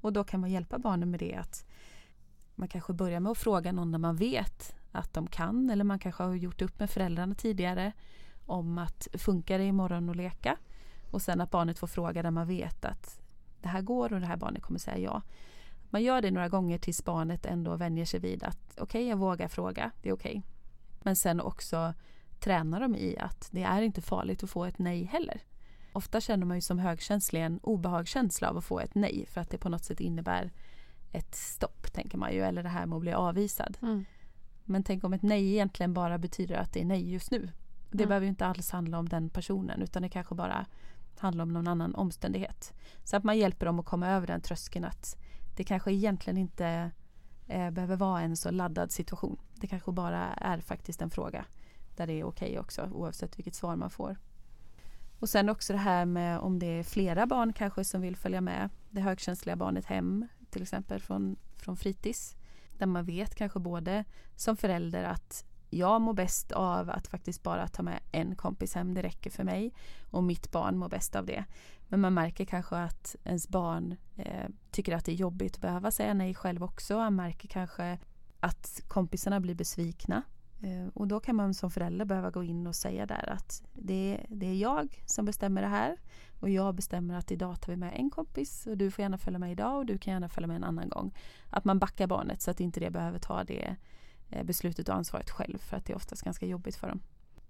Och 0.00 0.12
då 0.12 0.24
kan 0.24 0.40
man 0.40 0.50
hjälpa 0.50 0.78
barnen 0.78 1.10
med 1.10 1.20
det 1.20 1.34
att 1.34 1.66
man 2.54 2.68
kanske 2.68 2.92
börjar 2.92 3.20
med 3.20 3.32
att 3.32 3.38
fråga 3.38 3.72
någon 3.72 3.90
när 3.90 3.98
man 3.98 4.16
vet 4.16 4.74
att 4.92 5.14
de 5.14 5.26
kan 5.26 5.70
eller 5.70 5.84
man 5.84 5.98
kanske 5.98 6.22
har 6.22 6.34
gjort 6.34 6.62
upp 6.62 6.78
med 6.78 6.90
föräldrarna 6.90 7.34
tidigare 7.34 7.92
om 8.46 8.78
att 8.78 9.08
funkar 9.12 9.58
det 9.58 9.64
imorgon 9.64 10.10
att 10.10 10.16
leka? 10.16 10.56
Och 11.10 11.22
sen 11.22 11.40
att 11.40 11.50
barnet 11.50 11.78
får 11.78 11.86
fråga 11.86 12.22
där 12.22 12.30
man 12.30 12.46
vet 12.46 12.84
att 12.84 13.20
det 13.60 13.68
här 13.68 13.82
går 13.82 14.12
och 14.12 14.20
det 14.20 14.26
här 14.26 14.36
barnet 14.36 14.62
kommer 14.62 14.78
säga 14.78 14.98
ja. 14.98 15.22
Man 15.90 16.02
gör 16.02 16.22
det 16.22 16.30
några 16.30 16.48
gånger 16.48 16.78
tills 16.78 17.04
barnet 17.04 17.46
ändå 17.46 17.76
vänjer 17.76 18.04
sig 18.04 18.20
vid 18.20 18.44
att 18.44 18.72
okej, 18.72 18.82
okay, 18.82 19.08
jag 19.08 19.16
vågar 19.16 19.48
fråga, 19.48 19.90
det 20.02 20.08
är 20.08 20.12
okej. 20.12 20.30
Okay. 20.30 20.42
Men 21.02 21.16
sen 21.16 21.40
också 21.40 21.94
träna 22.40 22.80
dem 22.80 22.94
i 22.94 23.16
att 23.18 23.48
det 23.52 23.62
är 23.62 23.82
inte 23.82 24.02
farligt 24.02 24.42
att 24.42 24.50
få 24.50 24.64
ett 24.64 24.78
nej 24.78 25.04
heller. 25.04 25.40
Ofta 25.92 26.20
känner 26.20 26.46
man 26.46 26.56
ju 26.56 26.60
som 26.60 26.78
högkänslig 26.78 27.42
en 27.42 27.58
obehagskänsla 27.62 28.50
av 28.50 28.56
att 28.56 28.64
få 28.64 28.80
ett 28.80 28.94
nej 28.94 29.26
för 29.28 29.40
att 29.40 29.50
det 29.50 29.58
på 29.58 29.68
något 29.68 29.84
sätt 29.84 30.00
innebär 30.00 30.50
ett 31.12 31.34
stopp, 31.34 31.92
tänker 31.92 32.18
man 32.18 32.32
ju, 32.32 32.40
eller 32.42 32.62
det 32.62 32.68
här 32.68 32.86
med 32.86 32.96
att 32.96 33.02
bli 33.02 33.12
avvisad. 33.12 33.78
Mm. 33.82 34.04
Men 34.64 34.82
tänk 34.82 35.04
om 35.04 35.12
ett 35.12 35.22
nej 35.22 35.52
egentligen 35.52 35.94
bara 35.94 36.18
betyder 36.18 36.56
att 36.56 36.72
det 36.72 36.80
är 36.80 36.84
nej 36.84 37.12
just 37.12 37.30
nu. 37.30 37.50
Det 37.90 37.98
mm. 37.98 38.08
behöver 38.08 38.24
ju 38.24 38.30
inte 38.30 38.46
alls 38.46 38.70
handla 38.70 38.98
om 38.98 39.08
den 39.08 39.30
personen 39.30 39.82
utan 39.82 40.02
det 40.02 40.08
kanske 40.08 40.34
bara 40.34 40.66
handlar 41.18 41.42
om 41.42 41.52
någon 41.52 41.68
annan 41.68 41.94
omständighet. 41.94 42.72
Så 43.04 43.16
att 43.16 43.24
man 43.24 43.38
hjälper 43.38 43.66
dem 43.66 43.80
att 43.80 43.86
komma 43.86 44.08
över 44.08 44.26
den 44.26 44.40
tröskeln 44.40 44.84
att 44.84 45.16
det 45.56 45.64
kanske 45.64 45.92
egentligen 45.92 46.38
inte 46.38 46.90
eh, 47.46 47.70
behöver 47.70 47.96
vara 47.96 48.20
en 48.20 48.36
så 48.36 48.50
laddad 48.50 48.92
situation. 48.92 49.38
Det 49.54 49.66
kanske 49.66 49.92
bara 49.92 50.26
är 50.34 50.60
faktiskt 50.60 51.02
en 51.02 51.10
fråga 51.10 51.44
där 51.96 52.06
det 52.06 52.12
är 52.12 52.24
okej 52.24 52.48
okay 52.48 52.58
också 52.58 52.88
oavsett 52.92 53.38
vilket 53.38 53.54
svar 53.54 53.76
man 53.76 53.90
får. 53.90 54.16
Och 55.18 55.28
sen 55.28 55.48
också 55.48 55.72
det 55.72 55.78
här 55.78 56.04
med 56.04 56.38
om 56.38 56.58
det 56.58 56.66
är 56.66 56.82
flera 56.82 57.26
barn 57.26 57.52
kanske 57.52 57.84
som 57.84 58.00
vill 58.00 58.16
följa 58.16 58.40
med 58.40 58.70
det 58.90 59.00
högkänsliga 59.00 59.56
barnet 59.56 59.84
hem 59.84 60.26
till 60.50 60.62
exempel 60.62 61.00
från, 61.00 61.36
från 61.56 61.76
fritids. 61.76 62.36
Där 62.78 62.86
man 62.86 63.04
vet 63.04 63.34
kanske 63.34 63.58
både 63.58 64.04
som 64.36 64.56
förälder 64.56 65.04
att 65.04 65.44
jag 65.70 66.00
mår 66.00 66.14
bäst 66.14 66.52
av 66.52 66.90
att 66.90 67.06
faktiskt 67.06 67.42
bara 67.42 67.68
ta 67.68 67.82
med 67.82 68.00
en 68.12 68.36
kompis 68.36 68.74
hem, 68.74 68.94
det 68.94 69.02
räcker 69.02 69.30
för 69.30 69.44
mig. 69.44 69.74
Och 70.10 70.24
mitt 70.24 70.52
barn 70.52 70.78
mår 70.78 70.88
bäst 70.88 71.16
av 71.16 71.26
det. 71.26 71.44
Men 71.88 72.00
man 72.00 72.14
märker 72.14 72.44
kanske 72.44 72.76
att 72.76 73.16
ens 73.24 73.48
barn 73.48 73.96
eh, 74.16 74.50
tycker 74.70 74.96
att 74.96 75.04
det 75.04 75.12
är 75.12 75.16
jobbigt 75.16 75.54
att 75.54 75.60
behöva 75.60 75.90
säga 75.90 76.14
nej 76.14 76.34
själv 76.34 76.64
också. 76.64 76.96
Man 76.96 77.16
märker 77.16 77.48
kanske 77.48 77.98
att 78.40 78.80
kompisarna 78.88 79.40
blir 79.40 79.54
besvikna 79.54 80.22
Eh, 80.62 80.88
och 80.94 81.08
då 81.08 81.20
kan 81.20 81.36
man 81.36 81.54
som 81.54 81.70
förälder 81.70 82.04
behöva 82.04 82.30
gå 82.30 82.44
in 82.44 82.66
och 82.66 82.76
säga 82.76 83.06
där 83.06 83.32
att 83.32 83.62
det, 83.72 84.26
det 84.28 84.46
är 84.46 84.54
jag 84.54 85.02
som 85.06 85.24
bestämmer 85.24 85.62
det 85.62 85.68
här 85.68 85.96
och 86.40 86.50
jag 86.50 86.74
bestämmer 86.74 87.14
att 87.14 87.30
idag 87.30 87.60
tar 87.60 87.72
vi 87.72 87.76
med 87.76 87.92
en 87.96 88.10
kompis 88.10 88.66
och 88.66 88.76
du 88.76 88.90
får 88.90 89.02
gärna 89.02 89.18
följa 89.18 89.38
med 89.38 89.52
idag 89.52 89.76
och 89.76 89.86
du 89.86 89.98
kan 89.98 90.12
gärna 90.12 90.28
följa 90.28 90.46
med 90.46 90.56
en 90.56 90.64
annan 90.64 90.88
gång. 90.88 91.14
Att 91.50 91.64
man 91.64 91.78
backar 91.78 92.06
barnet 92.06 92.42
så 92.42 92.50
att 92.50 92.60
inte 92.60 92.80
det 92.80 92.90
behöver 92.90 93.18
ta 93.18 93.44
det 93.44 93.76
eh, 94.30 94.44
beslutet 94.44 94.88
och 94.88 94.94
ansvaret 94.94 95.30
själv 95.30 95.58
för 95.58 95.76
att 95.76 95.84
det 95.84 95.92
är 95.92 95.96
oftast 95.96 96.22
ganska 96.22 96.46
jobbigt 96.46 96.76
för 96.76 96.88
dem. 96.88 97.00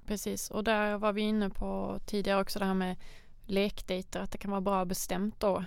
Precis 0.07 0.51
och 0.51 0.65
där 0.65 0.99
var 0.99 1.13
vi 1.13 1.23
inne 1.23 1.51
på 1.51 2.01
tidigare 2.07 2.41
också 2.41 2.59
det 2.59 2.65
här 2.65 2.75
med 2.75 2.97
lekdejter 3.45 4.21
att 4.21 4.33
det 4.33 4.39
kan 4.39 4.51
vara 4.51 4.61
bra 4.61 4.85
bestämt 4.85 5.41
då 5.41 5.65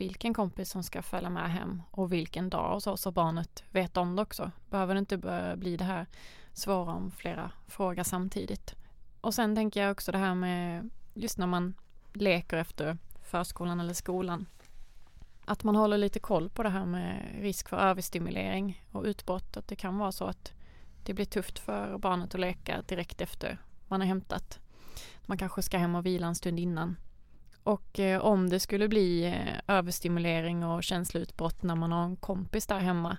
vilken 0.00 0.34
kompis 0.34 0.70
som 0.70 0.82
ska 0.82 1.02
följa 1.02 1.30
med 1.30 1.50
hem 1.50 1.82
och 1.90 2.12
vilken 2.12 2.50
dag 2.50 2.74
och 2.74 2.82
så, 2.82 2.96
så 2.96 3.10
barnet 3.10 3.64
vet 3.70 3.96
om 3.96 4.16
det 4.16 4.22
också. 4.22 4.50
Behöver 4.70 4.94
det 4.94 4.98
inte 4.98 5.18
bli 5.56 5.76
det 5.76 5.84
här 5.84 6.06
svåra 6.52 6.92
om 6.92 7.10
flera 7.10 7.50
frågor 7.66 8.02
samtidigt. 8.02 8.74
Och 9.20 9.34
sen 9.34 9.56
tänker 9.56 9.82
jag 9.82 9.92
också 9.92 10.12
det 10.12 10.18
här 10.18 10.34
med 10.34 10.90
just 11.14 11.38
när 11.38 11.46
man 11.46 11.74
leker 12.12 12.56
efter 12.56 12.98
förskolan 13.22 13.80
eller 13.80 13.94
skolan. 13.94 14.46
Att 15.44 15.64
man 15.64 15.76
håller 15.76 15.98
lite 15.98 16.20
koll 16.20 16.50
på 16.50 16.62
det 16.62 16.70
här 16.70 16.86
med 16.86 17.36
risk 17.40 17.68
för 17.68 17.76
överstimulering 17.76 18.84
och 18.92 19.04
utbrott. 19.04 19.56
Att 19.56 19.68
det 19.68 19.76
kan 19.76 19.98
vara 19.98 20.12
så 20.12 20.24
att 20.24 20.52
det 21.04 21.14
blir 21.14 21.24
tufft 21.24 21.58
för 21.58 21.98
barnet 21.98 22.34
att 22.34 22.40
leka 22.40 22.82
direkt 22.82 23.20
efter 23.20 23.58
man 23.88 24.00
har 24.00 24.08
hämtat. 24.08 24.58
Man 25.26 25.38
kanske 25.38 25.62
ska 25.62 25.78
hem 25.78 25.94
och 25.94 26.06
vila 26.06 26.26
en 26.26 26.34
stund 26.34 26.58
innan. 26.58 26.96
Och 27.62 28.00
eh, 28.00 28.20
om 28.20 28.48
det 28.48 28.60
skulle 28.60 28.88
bli 28.88 29.24
eh, 29.24 29.76
överstimulering 29.76 30.64
och 30.64 30.82
känsloutbrott 30.82 31.62
när 31.62 31.74
man 31.74 31.92
har 31.92 32.04
en 32.04 32.16
kompis 32.16 32.66
där 32.66 32.78
hemma 32.78 33.16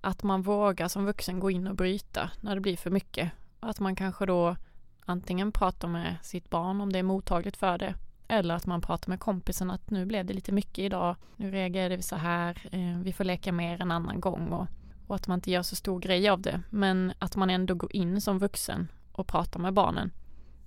att 0.00 0.22
man 0.22 0.42
vågar 0.42 0.88
som 0.88 1.04
vuxen 1.04 1.40
gå 1.40 1.50
in 1.50 1.66
och 1.66 1.76
bryta 1.76 2.30
när 2.40 2.54
det 2.54 2.60
blir 2.60 2.76
för 2.76 2.90
mycket. 2.90 3.30
Att 3.60 3.80
man 3.80 3.96
kanske 3.96 4.26
då 4.26 4.56
antingen 5.04 5.52
pratar 5.52 5.88
med 5.88 6.16
sitt 6.22 6.50
barn 6.50 6.80
om 6.80 6.92
det 6.92 6.98
är 6.98 7.02
mottagligt 7.02 7.56
för 7.56 7.78
det 7.78 7.94
eller 8.28 8.54
att 8.54 8.66
man 8.66 8.80
pratar 8.80 9.08
med 9.08 9.20
kompisen 9.20 9.70
att 9.70 9.90
nu 9.90 10.06
blev 10.06 10.26
det 10.26 10.34
lite 10.34 10.52
mycket 10.52 10.78
idag. 10.78 11.16
Nu 11.36 11.50
reagerade 11.50 11.96
vi 11.96 12.02
så 12.02 12.16
här. 12.16 12.68
Eh, 12.72 12.98
vi 12.98 13.12
får 13.12 13.24
leka 13.24 13.52
mer 13.52 13.82
en 13.82 13.90
annan 13.90 14.20
gång 14.20 14.48
och, 14.48 14.66
och 15.06 15.16
att 15.16 15.28
man 15.28 15.38
inte 15.38 15.50
gör 15.50 15.62
så 15.62 15.76
stor 15.76 16.00
grej 16.00 16.28
av 16.28 16.40
det. 16.40 16.60
Men 16.70 17.12
att 17.18 17.36
man 17.36 17.50
ändå 17.50 17.74
går 17.74 17.96
in 17.96 18.20
som 18.20 18.38
vuxen 18.38 18.88
och 19.12 19.26
pratar 19.26 19.60
med 19.60 19.74
barnen. 19.74 20.10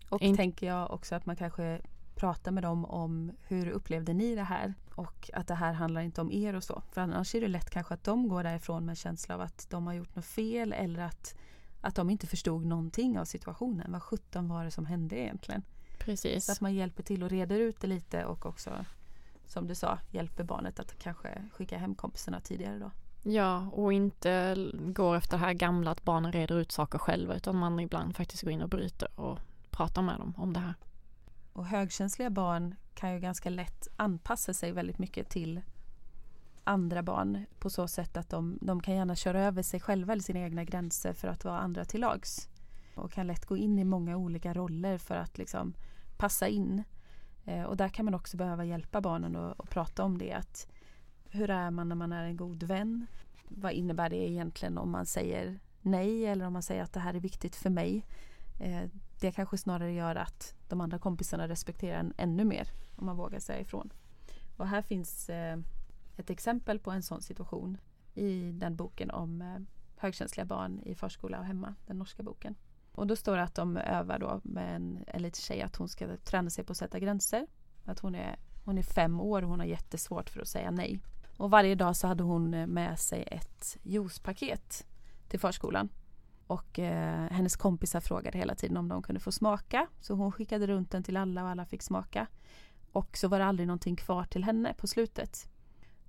Och 0.10 0.22
In 0.22 0.38
tänker 0.38 0.68
jag 0.68 0.92
också 0.92 1.16
att 1.16 1.26
man 1.26 1.36
kanske 1.36 1.82
prata 2.22 2.52
med 2.52 2.64
dem 2.64 2.86
om 2.86 3.32
hur 3.48 3.70
upplevde 3.70 4.14
ni 4.14 4.36
det 4.36 4.44
här? 4.44 4.74
Och 4.96 5.30
att 5.34 5.48
det 5.48 5.56
här 5.56 5.74
handlar 5.74 6.02
inte 6.02 6.22
om 6.22 6.32
er 6.32 6.56
och 6.56 6.64
så. 6.64 6.82
För 6.92 7.02
annars 7.02 7.36
är 7.36 7.42
det 7.42 7.48
lätt 7.48 7.70
kanske 7.70 7.94
att 7.94 8.04
de 8.04 8.28
går 8.28 8.44
därifrån 8.44 8.86
med 8.86 8.92
en 8.92 8.96
känsla 8.96 9.36
av 9.36 9.42
att 9.42 9.68
de 9.70 9.88
har 9.88 9.94
gjort 9.94 10.16
något 10.16 10.26
fel 10.26 10.74
eller 10.74 11.02
att, 11.02 11.36
att 11.82 11.96
de 11.96 12.10
inte 12.10 12.28
förstod 12.28 12.66
någonting 12.66 13.20
av 13.20 13.26
situationen. 13.26 13.92
Vad 13.92 14.04
sjutton 14.04 14.48
var 14.48 14.66
det 14.66 14.72
som 14.72 14.86
hände 14.86 15.20
egentligen? 15.20 15.64
Precis. 16.00 16.46
Så 16.46 16.52
att 16.52 16.62
man 16.62 16.74
hjälper 16.74 17.04
till 17.04 17.24
och 17.24 17.30
reder 17.30 17.60
ut 17.60 17.82
det 17.82 17.88
lite 17.88 18.26
och 18.26 18.46
också 18.46 18.86
som 19.46 19.68
du 19.68 19.76
sa 19.76 20.00
hjälper 20.12 20.44
barnet 20.44 20.80
att 20.80 21.00
kanske 21.00 21.44
skicka 21.54 21.78
hem 21.78 21.96
kompisarna 21.96 22.40
tidigare 22.40 22.80
då. 22.80 22.92
Ja, 23.24 23.68
och 23.72 23.94
inte 23.94 24.56
går 24.74 25.16
efter 25.16 25.38
det 25.38 25.44
här 25.44 25.54
gamla 25.54 25.92
att 25.92 26.04
barnen 26.04 26.32
reder 26.32 26.56
ut 26.56 26.72
saker 26.72 26.98
själva 26.98 27.36
utan 27.36 27.56
man 27.56 27.80
ibland 27.80 28.16
faktiskt 28.16 28.44
går 28.44 28.52
in 28.52 28.62
och 28.62 28.70
bryter 28.70 29.20
och 29.20 29.40
pratar 29.70 30.02
med 30.02 30.20
dem 30.20 30.34
om 30.38 30.54
det 30.54 30.60
här. 30.60 30.76
Och 31.54 31.66
högkänsliga 31.66 32.30
barn 32.30 32.76
kan 32.94 33.14
ju 33.14 33.20
ganska 33.20 33.50
lätt 33.50 33.88
anpassa 33.96 34.54
sig 34.54 34.72
väldigt 34.72 35.00
mycket 35.00 35.30
till 35.30 35.62
andra 36.64 37.04
barn 37.04 37.46
på 37.60 37.70
så 37.70 37.88
sätt 37.88 38.18
att 38.18 38.30
de, 38.30 38.60
de 38.62 38.82
kan 38.82 38.96
gärna 38.96 39.16
köra 39.16 39.44
över 39.44 39.64
sig 39.64 39.80
själva 39.80 40.14
eller 40.14 40.24
sina 40.24 40.40
egna 40.40 40.64
gränser 40.64 41.14
för 41.14 41.28
att 41.28 41.46
vara 41.46 41.60
andra 41.60 41.86
till 41.86 42.02
lags. 42.02 42.50
och 42.96 43.12
kan 43.12 43.28
lätt 43.28 43.46
gå 43.46 43.58
in 43.58 43.80
i 43.80 43.84
många 43.84 44.18
olika 44.18 44.54
roller 44.54 44.98
för 44.98 45.16
att 45.16 45.38
liksom 45.38 45.74
passa 46.18 46.48
in. 46.48 46.84
Eh, 47.46 47.64
och 47.64 47.78
där 47.78 47.90
kan 47.90 48.06
man 48.06 48.14
också 48.14 48.38
behöva 48.38 48.66
hjälpa 48.66 49.02
barnen 49.02 49.36
och, 49.36 49.60
och 49.60 49.70
prata 49.70 50.04
om 50.04 50.18
det. 50.18 50.34
Att 50.34 50.68
hur 51.30 51.50
är 51.50 51.72
man 51.72 51.90
när 51.90 51.96
man 51.96 52.12
är 52.12 52.24
en 52.24 52.38
god 52.38 52.64
vän? 52.64 53.08
Vad 53.48 53.72
innebär 53.72 54.10
det 54.10 54.30
egentligen 54.30 54.78
om 54.78 54.92
man 54.92 55.06
säger 55.06 55.60
nej 55.82 56.26
eller 56.26 56.46
om 56.46 56.54
man 56.54 56.64
säger 56.64 56.84
att 56.84 56.94
det 56.94 57.00
här 57.00 57.14
är 57.14 57.20
viktigt 57.20 57.56
för 57.56 57.70
mig? 57.70 58.06
Eh, 58.62 58.90
det 59.20 59.32
kanske 59.32 59.58
snarare 59.58 59.92
gör 59.92 60.16
att 60.16 60.56
de 60.68 60.82
andra 60.82 61.00
kompisarna 61.00 61.48
respekterar 61.48 62.00
en 62.00 62.14
ännu 62.18 62.46
mer 62.46 62.68
om 62.96 63.06
man 63.06 63.18
vågar 63.18 63.40
säga 63.40 63.60
ifrån. 63.60 63.94
Och 64.58 64.68
här 64.68 64.82
finns 64.82 65.30
eh, 65.30 65.58
ett 66.18 66.30
exempel 66.30 66.80
på 66.80 66.92
en 66.92 67.04
sån 67.04 67.22
situation 67.22 67.78
i 68.14 68.52
den 68.52 68.76
boken 68.76 69.12
om 69.12 69.42
eh, 69.42 69.58
högkänsliga 69.96 70.46
barn 70.46 70.82
i 70.86 70.96
förskola 70.96 71.40
och 71.40 71.46
hemma, 71.46 71.76
den 71.86 71.98
norska 71.98 72.24
boken. 72.24 72.56
Och 72.92 73.08
då 73.08 73.16
står 73.16 73.38
det 73.38 73.44
att 73.44 73.56
de 73.56 73.78
övar 73.78 74.20
då 74.20 74.42
med 74.44 74.76
en, 74.76 75.04
en 75.08 75.22
liten 75.22 75.42
tjej 75.42 75.62
att 75.62 75.76
hon 75.76 75.90
ska 75.90 76.18
träna 76.18 76.50
sig 76.50 76.64
på 76.64 76.72
att 76.72 76.78
sätta 76.78 77.00
gränser. 77.00 77.48
Att 77.86 78.00
hon 78.00 78.16
är, 78.16 78.40
hon 78.66 78.78
är 78.78 78.84
fem 78.84 79.20
år 79.20 79.42
och 79.42 79.50
hon 79.50 79.60
har 79.60 79.68
jättesvårt 79.68 80.30
för 80.30 80.42
att 80.42 80.48
säga 80.48 80.72
nej. 80.72 81.00
Och 81.38 81.52
varje 81.52 81.76
dag 81.76 81.96
så 81.96 82.08
hade 82.08 82.24
hon 82.24 82.54
eh, 82.54 82.68
med 82.68 83.00
sig 83.00 83.24
ett 83.32 83.78
juicepaket 83.84 84.88
till 85.28 85.40
förskolan. 85.40 85.90
Och 86.52 86.80
eh, 86.80 87.32
hennes 87.32 87.56
kompisar 87.56 88.00
frågade 88.00 88.38
hela 88.38 88.56
tiden 88.56 88.78
om 88.78 88.88
de 88.88 89.04
kunde 89.04 89.20
få 89.20 89.32
smaka. 89.32 89.88
Så 90.00 90.14
hon 90.14 90.32
skickade 90.32 90.68
runt 90.68 90.92
den 90.92 91.04
till 91.04 91.18
alla 91.18 91.44
och 91.44 91.50
alla 91.50 91.66
fick 91.66 91.82
smaka. 91.82 92.28
Och 92.92 93.18
så 93.18 93.28
var 93.28 93.40
det 93.40 93.46
aldrig 93.46 93.68
någonting 93.68 93.96
kvar 93.96 94.24
till 94.24 94.44
henne 94.44 94.74
på 94.74 94.88
slutet. 94.88 95.50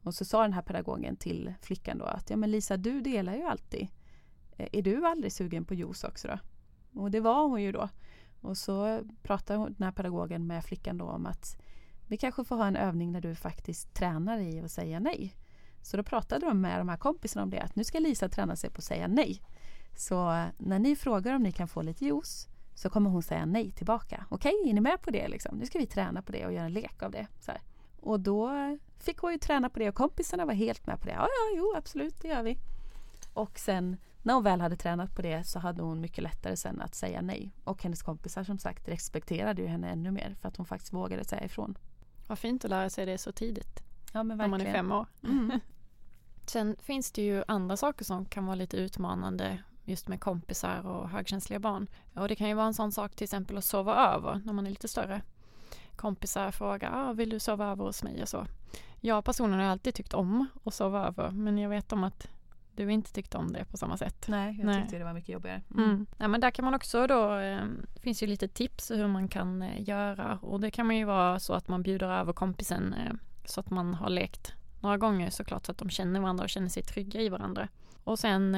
Och 0.02 0.14
så 0.14 0.24
sa 0.24 0.42
den 0.42 0.52
här 0.52 0.62
pedagogen 0.62 1.16
till 1.16 1.54
flickan 1.60 1.98
då 1.98 2.04
att 2.04 2.30
ja 2.30 2.36
men 2.36 2.50
Lisa 2.50 2.76
du 2.76 3.00
delar 3.00 3.34
ju 3.34 3.42
alltid. 3.42 3.88
Eh, 4.56 4.68
är 4.72 4.82
du 4.82 5.06
aldrig 5.06 5.32
sugen 5.32 5.64
på 5.64 5.74
juice 5.74 6.04
också 6.04 6.28
då? 6.28 6.38
Och 7.00 7.10
det 7.10 7.20
var 7.20 7.48
hon 7.48 7.62
ju 7.62 7.72
då. 7.72 7.88
Och 8.40 8.56
så 8.56 9.00
pratade 9.22 9.64
den 9.64 9.84
här 9.84 9.92
pedagogen 9.92 10.46
med 10.46 10.64
flickan 10.64 10.98
då 10.98 11.04
om 11.04 11.26
att 11.26 11.62
vi 12.08 12.16
kanske 12.16 12.44
får 12.44 12.56
ha 12.56 12.66
en 12.66 12.76
övning 12.76 13.12
när 13.12 13.20
du 13.20 13.34
faktiskt 13.34 13.94
tränar 13.94 14.38
i 14.38 14.60
att 14.60 14.70
säga 14.70 15.00
nej. 15.00 15.34
Så 15.82 15.96
då 15.96 16.02
pratade 16.02 16.46
de 16.46 16.60
med 16.60 16.80
de 16.80 16.88
här 16.88 16.96
kompisarna 16.96 17.42
om 17.42 17.50
det 17.50 17.60
att 17.60 17.76
nu 17.76 17.84
ska 17.84 17.98
Lisa 17.98 18.28
träna 18.28 18.56
sig 18.56 18.70
på 18.70 18.78
att 18.78 18.84
säga 18.84 19.08
nej. 19.08 19.42
Så 19.94 20.46
när 20.58 20.78
ni 20.78 20.96
frågar 20.96 21.34
om 21.34 21.42
ni 21.42 21.52
kan 21.52 21.68
få 21.68 21.82
lite 21.82 22.04
juice 22.04 22.48
så 22.74 22.90
kommer 22.90 23.10
hon 23.10 23.22
säga 23.22 23.46
nej 23.46 23.72
tillbaka. 23.72 24.26
Okej, 24.28 24.54
okay, 24.54 24.70
är 24.70 24.74
ni 24.74 24.80
med 24.80 25.02
på 25.02 25.10
det? 25.10 25.28
Liksom? 25.28 25.58
Nu 25.58 25.66
ska 25.66 25.78
vi 25.78 25.86
träna 25.86 26.22
på 26.22 26.32
det 26.32 26.46
och 26.46 26.52
göra 26.52 26.64
en 26.64 26.72
lek 26.72 27.02
av 27.02 27.10
det. 27.10 27.26
Och 28.02 28.20
då 28.20 28.50
fick 28.98 29.18
hon 29.18 29.32
ju 29.32 29.38
träna 29.38 29.70
på 29.70 29.78
det 29.78 29.88
och 29.88 29.94
kompisarna 29.94 30.44
var 30.44 30.54
helt 30.54 30.86
med 30.86 31.00
på 31.00 31.06
det. 31.06 31.12
Ja, 31.12 31.28
ja, 31.28 31.56
jo, 31.56 31.74
absolut, 31.76 32.20
det 32.20 32.28
gör 32.28 32.42
vi. 32.42 32.58
Och 33.32 33.58
sen 33.58 33.96
när 34.22 34.34
hon 34.34 34.42
väl 34.42 34.60
hade 34.60 34.76
tränat 34.76 35.14
på 35.14 35.22
det 35.22 35.44
så 35.44 35.58
hade 35.58 35.82
hon 35.82 36.00
mycket 36.00 36.24
lättare 36.24 36.56
sen 36.56 36.80
att 36.80 36.94
säga 36.94 37.22
nej. 37.22 37.54
Och 37.64 37.82
hennes 37.82 38.02
kompisar 38.02 38.44
som 38.44 38.58
sagt 38.58 38.88
respekterade 38.88 39.62
ju 39.62 39.68
henne 39.68 39.90
ännu 39.90 40.10
mer 40.10 40.36
för 40.40 40.48
att 40.48 40.56
hon 40.56 40.66
faktiskt 40.66 40.92
vågade 40.92 41.24
säga 41.24 41.44
ifrån. 41.44 41.78
Vad 42.26 42.38
fint 42.38 42.64
att 42.64 42.70
lära 42.70 42.90
sig 42.90 43.06
det 43.06 43.18
så 43.18 43.32
tidigt. 43.32 43.82
Ja, 44.12 44.22
men 44.22 44.38
verkligen. 44.38 44.50
När 44.50 44.58
man 44.58 44.66
är 44.66 44.72
fem 44.72 44.92
år. 44.92 45.06
Mm. 45.22 45.60
sen 46.46 46.76
finns 46.80 47.12
det 47.12 47.22
ju 47.22 47.44
andra 47.48 47.76
saker 47.76 48.04
som 48.04 48.24
kan 48.24 48.46
vara 48.46 48.54
lite 48.54 48.76
utmanande 48.76 49.62
just 49.84 50.08
med 50.08 50.20
kompisar 50.20 50.86
och 50.86 51.08
högkänsliga 51.08 51.58
barn. 51.58 51.86
Och 52.14 52.28
det 52.28 52.36
kan 52.36 52.48
ju 52.48 52.54
vara 52.54 52.66
en 52.66 52.74
sån 52.74 52.92
sak 52.92 53.14
till 53.14 53.24
exempel 53.24 53.58
att 53.58 53.64
sova 53.64 54.14
över 54.14 54.40
när 54.44 54.52
man 54.52 54.66
är 54.66 54.70
lite 54.70 54.88
större. 54.88 55.22
Kompisar 55.96 56.50
frågar, 56.50 56.90
ah, 56.94 57.12
vill 57.12 57.30
du 57.30 57.38
sova 57.38 57.70
över 57.70 57.84
hos 57.84 58.02
mig 58.02 58.22
och 58.22 58.28
så. 58.28 58.46
Jag 59.00 59.24
personligen 59.24 59.64
har 59.64 59.72
alltid 59.72 59.94
tyckt 59.94 60.14
om 60.14 60.46
att 60.64 60.74
sova 60.74 61.06
över 61.06 61.30
men 61.30 61.58
jag 61.58 61.70
vet 61.70 61.92
om 61.92 62.04
att 62.04 62.28
du 62.76 62.92
inte 62.92 63.12
tyckte 63.12 63.38
om 63.38 63.52
det 63.52 63.64
på 63.64 63.76
samma 63.76 63.96
sätt. 63.96 64.26
Nej, 64.28 64.56
jag 64.58 64.66
Nej. 64.66 64.82
tyckte 64.82 64.98
det 64.98 65.04
var 65.04 65.12
mycket 65.12 65.28
jobbigare. 65.28 65.62
Mm. 65.70 65.84
Mm. 65.84 66.06
Ja, 66.18 66.28
men 66.28 66.40
där 66.40 66.50
kan 66.50 66.64
man 66.64 66.74
också 66.74 67.06
då, 67.06 67.36
eh, 67.36 67.64
finns 68.00 68.22
ju 68.22 68.26
lite 68.26 68.48
tips 68.48 68.90
hur 68.90 69.06
man 69.06 69.28
kan 69.28 69.62
eh, 69.62 69.88
göra 69.88 70.38
och 70.42 70.60
det 70.60 70.70
kan 70.70 70.86
man 70.86 70.96
ju 70.96 71.04
vara 71.04 71.40
så 71.40 71.54
att 71.54 71.68
man 71.68 71.82
bjuder 71.82 72.08
över 72.08 72.32
kompisen 72.32 72.94
eh, 72.94 73.12
så 73.44 73.60
att 73.60 73.70
man 73.70 73.94
har 73.94 74.08
lekt 74.08 74.52
några 74.80 74.98
gånger 74.98 75.30
såklart 75.30 75.66
så 75.66 75.72
att 75.72 75.78
de 75.78 75.90
känner 75.90 76.20
varandra 76.20 76.44
och 76.44 76.50
känner 76.50 76.68
sig 76.68 76.82
trygga 76.82 77.20
i 77.20 77.28
varandra. 77.28 77.68
Och 78.04 78.18
sen 78.18 78.54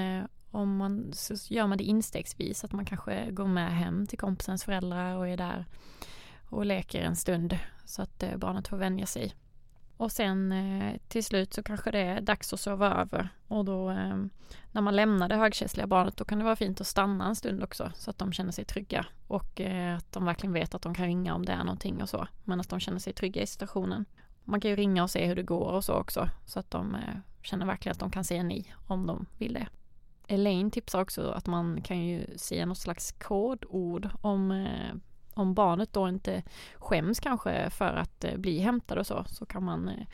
om 0.55 0.77
man, 0.77 1.12
så 1.12 1.35
gör 1.55 1.67
man 1.67 1.79
det 1.79 1.85
instegsvis, 1.85 2.64
att 2.64 2.73
man 2.73 2.85
kanske 2.85 3.31
går 3.31 3.47
med 3.47 3.77
hem 3.77 4.07
till 4.07 4.19
kompisens 4.19 4.64
föräldrar 4.64 5.17
och 5.17 5.29
är 5.29 5.37
där 5.37 5.67
och 6.49 6.67
leker 6.67 7.03
en 7.03 7.17
stund 7.17 7.59
så 7.85 8.03
att 8.03 8.23
eh, 8.23 8.37
barnet 8.37 8.69
får 8.69 8.77
vänja 8.77 9.07
sig. 9.07 9.35
Och 9.97 10.12
sen 10.12 10.53
eh, 10.53 10.95
till 11.09 11.25
slut 11.25 11.55
så 11.55 11.62
kanske 11.62 11.90
det 11.90 11.99
är 11.99 12.21
dags 12.21 12.53
att 12.53 12.61
sova 12.61 12.95
över 12.95 13.29
och 13.49 13.64
då 13.64 13.90
eh, 13.90 14.25
när 14.73 14.81
man 14.81 14.97
lämnar 14.97 15.29
det 15.29 15.37
högkänsliga 15.37 15.87
barnet 15.87 16.17
då 16.17 16.25
kan 16.25 16.38
det 16.38 16.45
vara 16.45 16.57
fint 16.57 16.81
att 16.81 16.87
stanna 16.87 17.29
en 17.29 17.37
stund 17.37 17.62
också 17.62 17.93
så 17.95 18.11
att 18.11 18.19
de 18.19 18.33
känner 18.33 18.53
sig 18.53 18.64
trygga 18.64 19.07
och 19.29 19.61
att 19.97 20.12
de 20.12 20.25
verkligen 20.25 20.53
vet 20.53 20.75
att 20.75 20.83
de 20.83 20.95
kan 20.95 21.07
ringa 21.07 21.35
om 21.35 21.45
det 21.45 21.53
är 21.53 21.64
någonting 21.64 22.03
och 22.03 22.09
så 22.09 22.27
men 22.45 22.61
att 22.61 22.69
de 22.69 22.81
känner 22.81 22.99
sig 22.99 23.12
trygga 23.12 23.43
i 23.43 23.47
situationen. 23.47 24.05
Man 24.45 24.61
kan 24.61 24.71
ju 24.71 24.77
ringa 24.77 25.03
och 25.03 25.11
se 25.11 25.27
hur 25.27 25.37
det 25.37 25.43
går 25.43 25.73
och 25.73 25.85
så 25.85 25.95
också 25.95 26.29
så 26.47 26.61
att 26.61 26.71
de 26.71 26.97
känner 27.43 27.67
verkligen 27.67 27.93
att 27.93 28.01
de 28.01 28.11
kan 28.11 28.25
säga 28.25 28.43
nej 28.43 28.75
om 28.87 29.07
de 29.07 29.27
vill 29.38 29.53
det. 29.53 29.67
Elaine 30.28 30.70
tipsar 30.70 31.00
också 31.00 31.30
att 31.30 31.46
man 31.46 31.82
kan 31.82 32.06
ju 32.06 32.38
säga 32.38 32.66
något 32.66 32.78
slags 32.78 33.12
kodord 33.12 34.08
om, 34.20 34.50
eh, 34.50 34.94
om 35.34 35.54
barnet 35.54 35.92
då 35.92 36.08
inte 36.08 36.42
skäms 36.74 37.20
kanske 37.20 37.70
för 37.70 37.94
att 37.94 38.24
eh, 38.24 38.37
bli 38.37 38.58
hämtad 38.58 38.98
och 38.98 39.06
så, 39.06 39.24
så 39.28 39.46
kan 39.46 39.64
man 39.64 39.88
eh, 39.88 40.06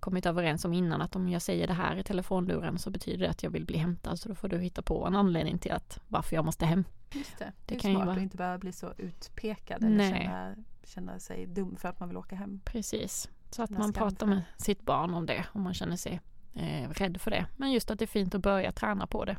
kommit 0.00 0.26
överens 0.26 0.64
om 0.64 0.72
innan 0.72 1.02
att 1.02 1.16
om 1.16 1.28
jag 1.28 1.42
säger 1.42 1.66
det 1.66 1.72
här 1.72 1.96
i 1.96 2.04
telefonluren 2.04 2.78
så 2.78 2.90
betyder 2.90 3.18
det 3.18 3.30
att 3.30 3.42
jag 3.42 3.50
vill 3.50 3.64
bli 3.64 3.78
hämtad. 3.78 4.18
Så 4.18 4.28
då 4.28 4.34
får 4.34 4.48
du 4.48 4.58
hitta 4.58 4.82
på 4.82 5.06
en 5.06 5.16
anledning 5.16 5.58
till 5.58 5.72
att 5.72 6.00
varför 6.08 6.36
jag 6.36 6.44
måste 6.44 6.66
hem. 6.66 6.84
Just 7.12 7.38
det, 7.38 7.44
det, 7.44 7.52
det 7.66 7.74
är 7.74 7.78
kan 7.78 7.90
smart 7.90 8.02
ju 8.02 8.06
vara... 8.06 8.16
att 8.16 8.22
inte 8.22 8.36
behöva 8.36 8.58
bli 8.58 8.72
så 8.72 8.92
utpekad 8.98 9.84
eller 9.84 10.10
känna, 10.10 10.54
känna 10.84 11.18
sig 11.18 11.46
dum 11.46 11.76
för 11.76 11.88
att 11.88 12.00
man 12.00 12.08
vill 12.08 12.18
åka 12.18 12.36
hem. 12.36 12.60
Precis, 12.64 13.30
så 13.50 13.62
att 13.62 13.70
man 13.70 13.92
pratar 13.92 14.26
med 14.26 14.42
sitt 14.56 14.82
barn 14.82 15.14
om 15.14 15.26
det 15.26 15.46
om 15.52 15.62
man 15.62 15.74
känner 15.74 15.96
sig 15.96 16.20
eh, 16.56 16.90
rädd 16.90 17.20
för 17.20 17.30
det. 17.30 17.46
Men 17.56 17.72
just 17.72 17.90
att 17.90 17.98
det 17.98 18.04
är 18.04 18.06
fint 18.06 18.34
att 18.34 18.42
börja 18.42 18.72
träna 18.72 19.06
på 19.06 19.24
det. 19.24 19.36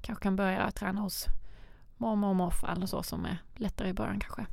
Kanske 0.00 0.22
kan 0.22 0.36
börja 0.36 0.70
träna 0.70 1.00
hos 1.00 1.26
mormor 1.96 2.28
och 2.28 2.36
morfar 2.36 2.72
eller 2.72 2.86
så 2.86 3.02
som 3.02 3.24
är 3.24 3.38
lättare 3.56 3.88
i 3.88 3.92
början 3.92 4.20
kanske. 4.20 4.46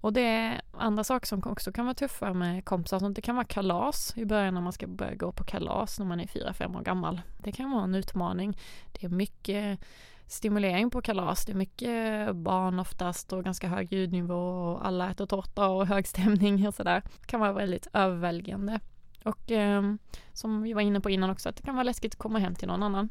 Och 0.00 0.12
det 0.12 0.20
är 0.20 0.62
andra 0.72 1.04
saker 1.04 1.26
som 1.26 1.42
också 1.46 1.72
kan 1.72 1.84
vara 1.84 1.94
tuffa 1.94 2.32
med 2.32 2.64
kompisar. 2.64 2.98
Sånt. 2.98 3.16
Det 3.16 3.22
kan 3.22 3.34
vara 3.34 3.44
kalas 3.44 4.12
i 4.16 4.24
början 4.24 4.54
när 4.54 4.60
man 4.60 4.72
ska 4.72 4.86
börja 4.86 5.14
gå 5.14 5.32
på 5.32 5.44
kalas 5.44 5.98
när 5.98 6.06
man 6.06 6.20
är 6.20 6.26
fyra 6.26 6.52
fem 6.52 6.76
år 6.76 6.80
gammal. 6.80 7.20
Det 7.38 7.52
kan 7.52 7.70
vara 7.70 7.84
en 7.84 7.94
utmaning. 7.94 8.58
Det 8.92 9.04
är 9.04 9.08
mycket 9.08 9.80
stimulering 10.26 10.90
på 10.90 11.02
kalas. 11.02 11.44
Det 11.44 11.52
är 11.52 11.56
mycket 11.56 12.36
barn 12.36 12.78
oftast 12.78 13.32
och 13.32 13.44
ganska 13.44 13.68
hög 13.68 13.92
ljudnivå 13.92 14.34
och 14.34 14.86
alla 14.86 15.10
äter 15.10 15.26
tårta 15.26 15.68
och 15.68 15.86
hög 15.86 16.08
stämning 16.08 16.68
och 16.68 16.74
sådär. 16.74 17.02
Det 17.20 17.26
kan 17.26 17.40
vara 17.40 17.52
väldigt 17.52 17.86
överväldigande. 17.92 18.80
Och 19.24 19.50
eh, 19.50 19.94
som 20.32 20.62
vi 20.62 20.72
var 20.72 20.82
inne 20.82 21.00
på 21.00 21.10
innan 21.10 21.30
också, 21.30 21.48
att 21.48 21.56
det 21.56 21.62
kan 21.62 21.74
vara 21.74 21.84
läskigt 21.84 22.14
att 22.14 22.18
komma 22.18 22.38
hem 22.38 22.54
till 22.54 22.68
någon 22.68 22.82
annan. 22.82 23.08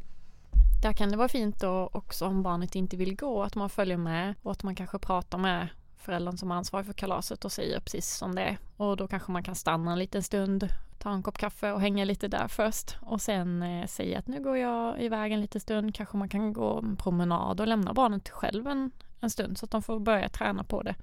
Där 0.82 0.94
kan 0.94 1.10
det 1.10 1.18
vara 1.18 1.30
fint 1.30 1.60
då 1.60 1.90
också 1.94 2.26
om 2.26 2.44
barnet 2.44 2.76
inte 2.76 2.98
vill 2.98 3.16
gå, 3.16 3.44
att 3.44 3.56
man 3.56 3.70
följer 3.70 3.98
med 3.98 4.36
och 4.42 4.52
att 4.52 4.64
man 4.64 4.76
kanske 4.76 5.00
pratar 5.00 5.38
med 5.38 5.68
föräldern 5.98 6.38
som 6.38 6.52
är 6.52 6.56
ansvarig 6.56 6.86
för 6.86 6.94
kalaset 6.94 7.46
och 7.46 7.52
säger 7.52 7.80
precis 7.80 8.16
som 8.16 8.36
det 8.36 8.42
är. 8.42 8.58
Och 8.78 8.98
då 8.98 9.08
kanske 9.08 9.32
man 9.32 9.44
kan 9.44 9.56
stanna 9.56 9.92
en 9.92 10.00
liten 10.00 10.24
stund, 10.24 10.68
ta 11.00 11.12
en 11.12 11.24
kopp 11.24 11.38
kaffe 11.38 11.72
och 11.72 11.82
hänga 11.82 12.06
lite 12.06 12.28
där 12.28 12.48
först 12.48 12.98
och 13.02 13.22
sen 13.22 13.64
eh, 13.64 13.88
säga 13.88 14.20
att 14.20 14.28
nu 14.28 14.44
går 14.44 14.58
jag 14.58 15.02
iväg 15.02 15.32
en 15.32 15.42
liten 15.42 15.62
stund. 15.62 15.96
Kanske 15.96 16.18
man 16.18 16.30
kan 16.30 16.54
gå 16.54 16.78
en 16.78 16.98
promenad 16.98 17.62
och 17.62 17.68
lämna 17.68 17.94
barnet 17.94 18.30
själv 18.30 18.68
en, 18.68 18.92
en 19.20 19.30
stund 19.30 19.58
så 19.58 19.66
att 19.66 19.72
de 19.72 19.82
får 19.82 20.00
börja 20.00 20.30
träna 20.30 20.64
på 20.64 20.82
det. 20.82 20.96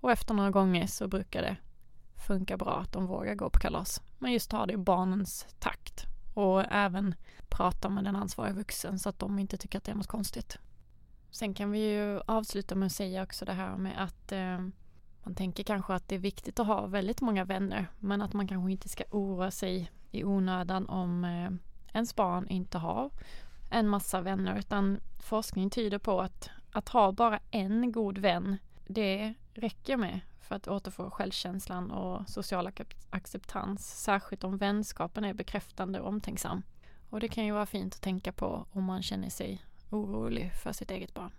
Och 0.00 0.12
efter 0.12 0.34
några 0.34 0.50
gånger 0.50 0.86
så 0.86 1.08
brukar 1.08 1.42
det 1.42 1.56
funkar 2.26 2.56
bra 2.56 2.80
att 2.80 2.92
de 2.92 3.06
vågar 3.06 3.34
gå 3.34 3.50
på 3.50 3.58
kalas. 3.58 4.02
Men 4.18 4.32
just 4.32 4.50
ta 4.50 4.66
det 4.66 4.72
i 4.72 4.76
barnens 4.76 5.46
takt 5.58 6.06
och 6.34 6.64
även 6.72 7.14
prata 7.48 7.88
med 7.88 8.04
den 8.04 8.16
ansvariga 8.16 8.54
vuxen 8.54 8.98
så 8.98 9.08
att 9.08 9.18
de 9.18 9.38
inte 9.38 9.56
tycker 9.56 9.78
att 9.78 9.84
det 9.84 9.92
är 9.92 9.96
något 9.96 10.06
konstigt. 10.06 10.58
Sen 11.30 11.54
kan 11.54 11.70
vi 11.70 11.78
ju 11.78 12.20
avsluta 12.26 12.74
med 12.74 12.86
att 12.86 12.92
säga 12.92 13.22
också 13.22 13.44
det 13.44 13.52
här 13.52 13.76
med 13.76 14.02
att 14.02 14.32
eh, 14.32 14.58
man 15.22 15.34
tänker 15.34 15.64
kanske 15.64 15.94
att 15.94 16.08
det 16.08 16.14
är 16.14 16.18
viktigt 16.18 16.60
att 16.60 16.66
ha 16.66 16.86
väldigt 16.86 17.20
många 17.20 17.44
vänner 17.44 17.86
men 17.98 18.22
att 18.22 18.32
man 18.32 18.48
kanske 18.48 18.72
inte 18.72 18.88
ska 18.88 19.04
oroa 19.10 19.50
sig 19.50 19.90
i 20.10 20.24
onödan 20.24 20.88
om 20.88 21.24
eh, 21.24 21.50
ens 21.96 22.16
barn 22.16 22.48
inte 22.48 22.78
har 22.78 23.10
en 23.70 23.88
massa 23.88 24.20
vänner 24.20 24.58
utan 24.58 25.00
forskning 25.18 25.70
tyder 25.70 25.98
på 25.98 26.20
att 26.20 26.50
att 26.72 26.88
ha 26.88 27.12
bara 27.12 27.40
en 27.50 27.92
god 27.92 28.18
vän 28.18 28.56
det 28.86 29.34
räcker 29.54 29.96
med 29.96 30.20
för 30.48 30.54
att 30.54 30.68
återfå 30.68 31.10
självkänslan 31.10 31.90
och 31.90 32.28
social 32.28 32.70
acceptans, 33.10 34.02
särskilt 34.02 34.44
om 34.44 34.56
vänskapen 34.56 35.24
är 35.24 35.34
bekräftande 35.34 36.00
och 36.00 36.08
omtänksam. 36.08 36.62
Och 37.10 37.20
det 37.20 37.28
kan 37.28 37.44
ju 37.44 37.52
vara 37.52 37.66
fint 37.66 37.94
att 37.94 38.02
tänka 38.02 38.32
på 38.32 38.66
om 38.72 38.84
man 38.84 39.02
känner 39.02 39.30
sig 39.30 39.64
orolig 39.90 40.52
för 40.62 40.72
sitt 40.72 40.90
eget 40.90 41.14
barn. 41.14 41.32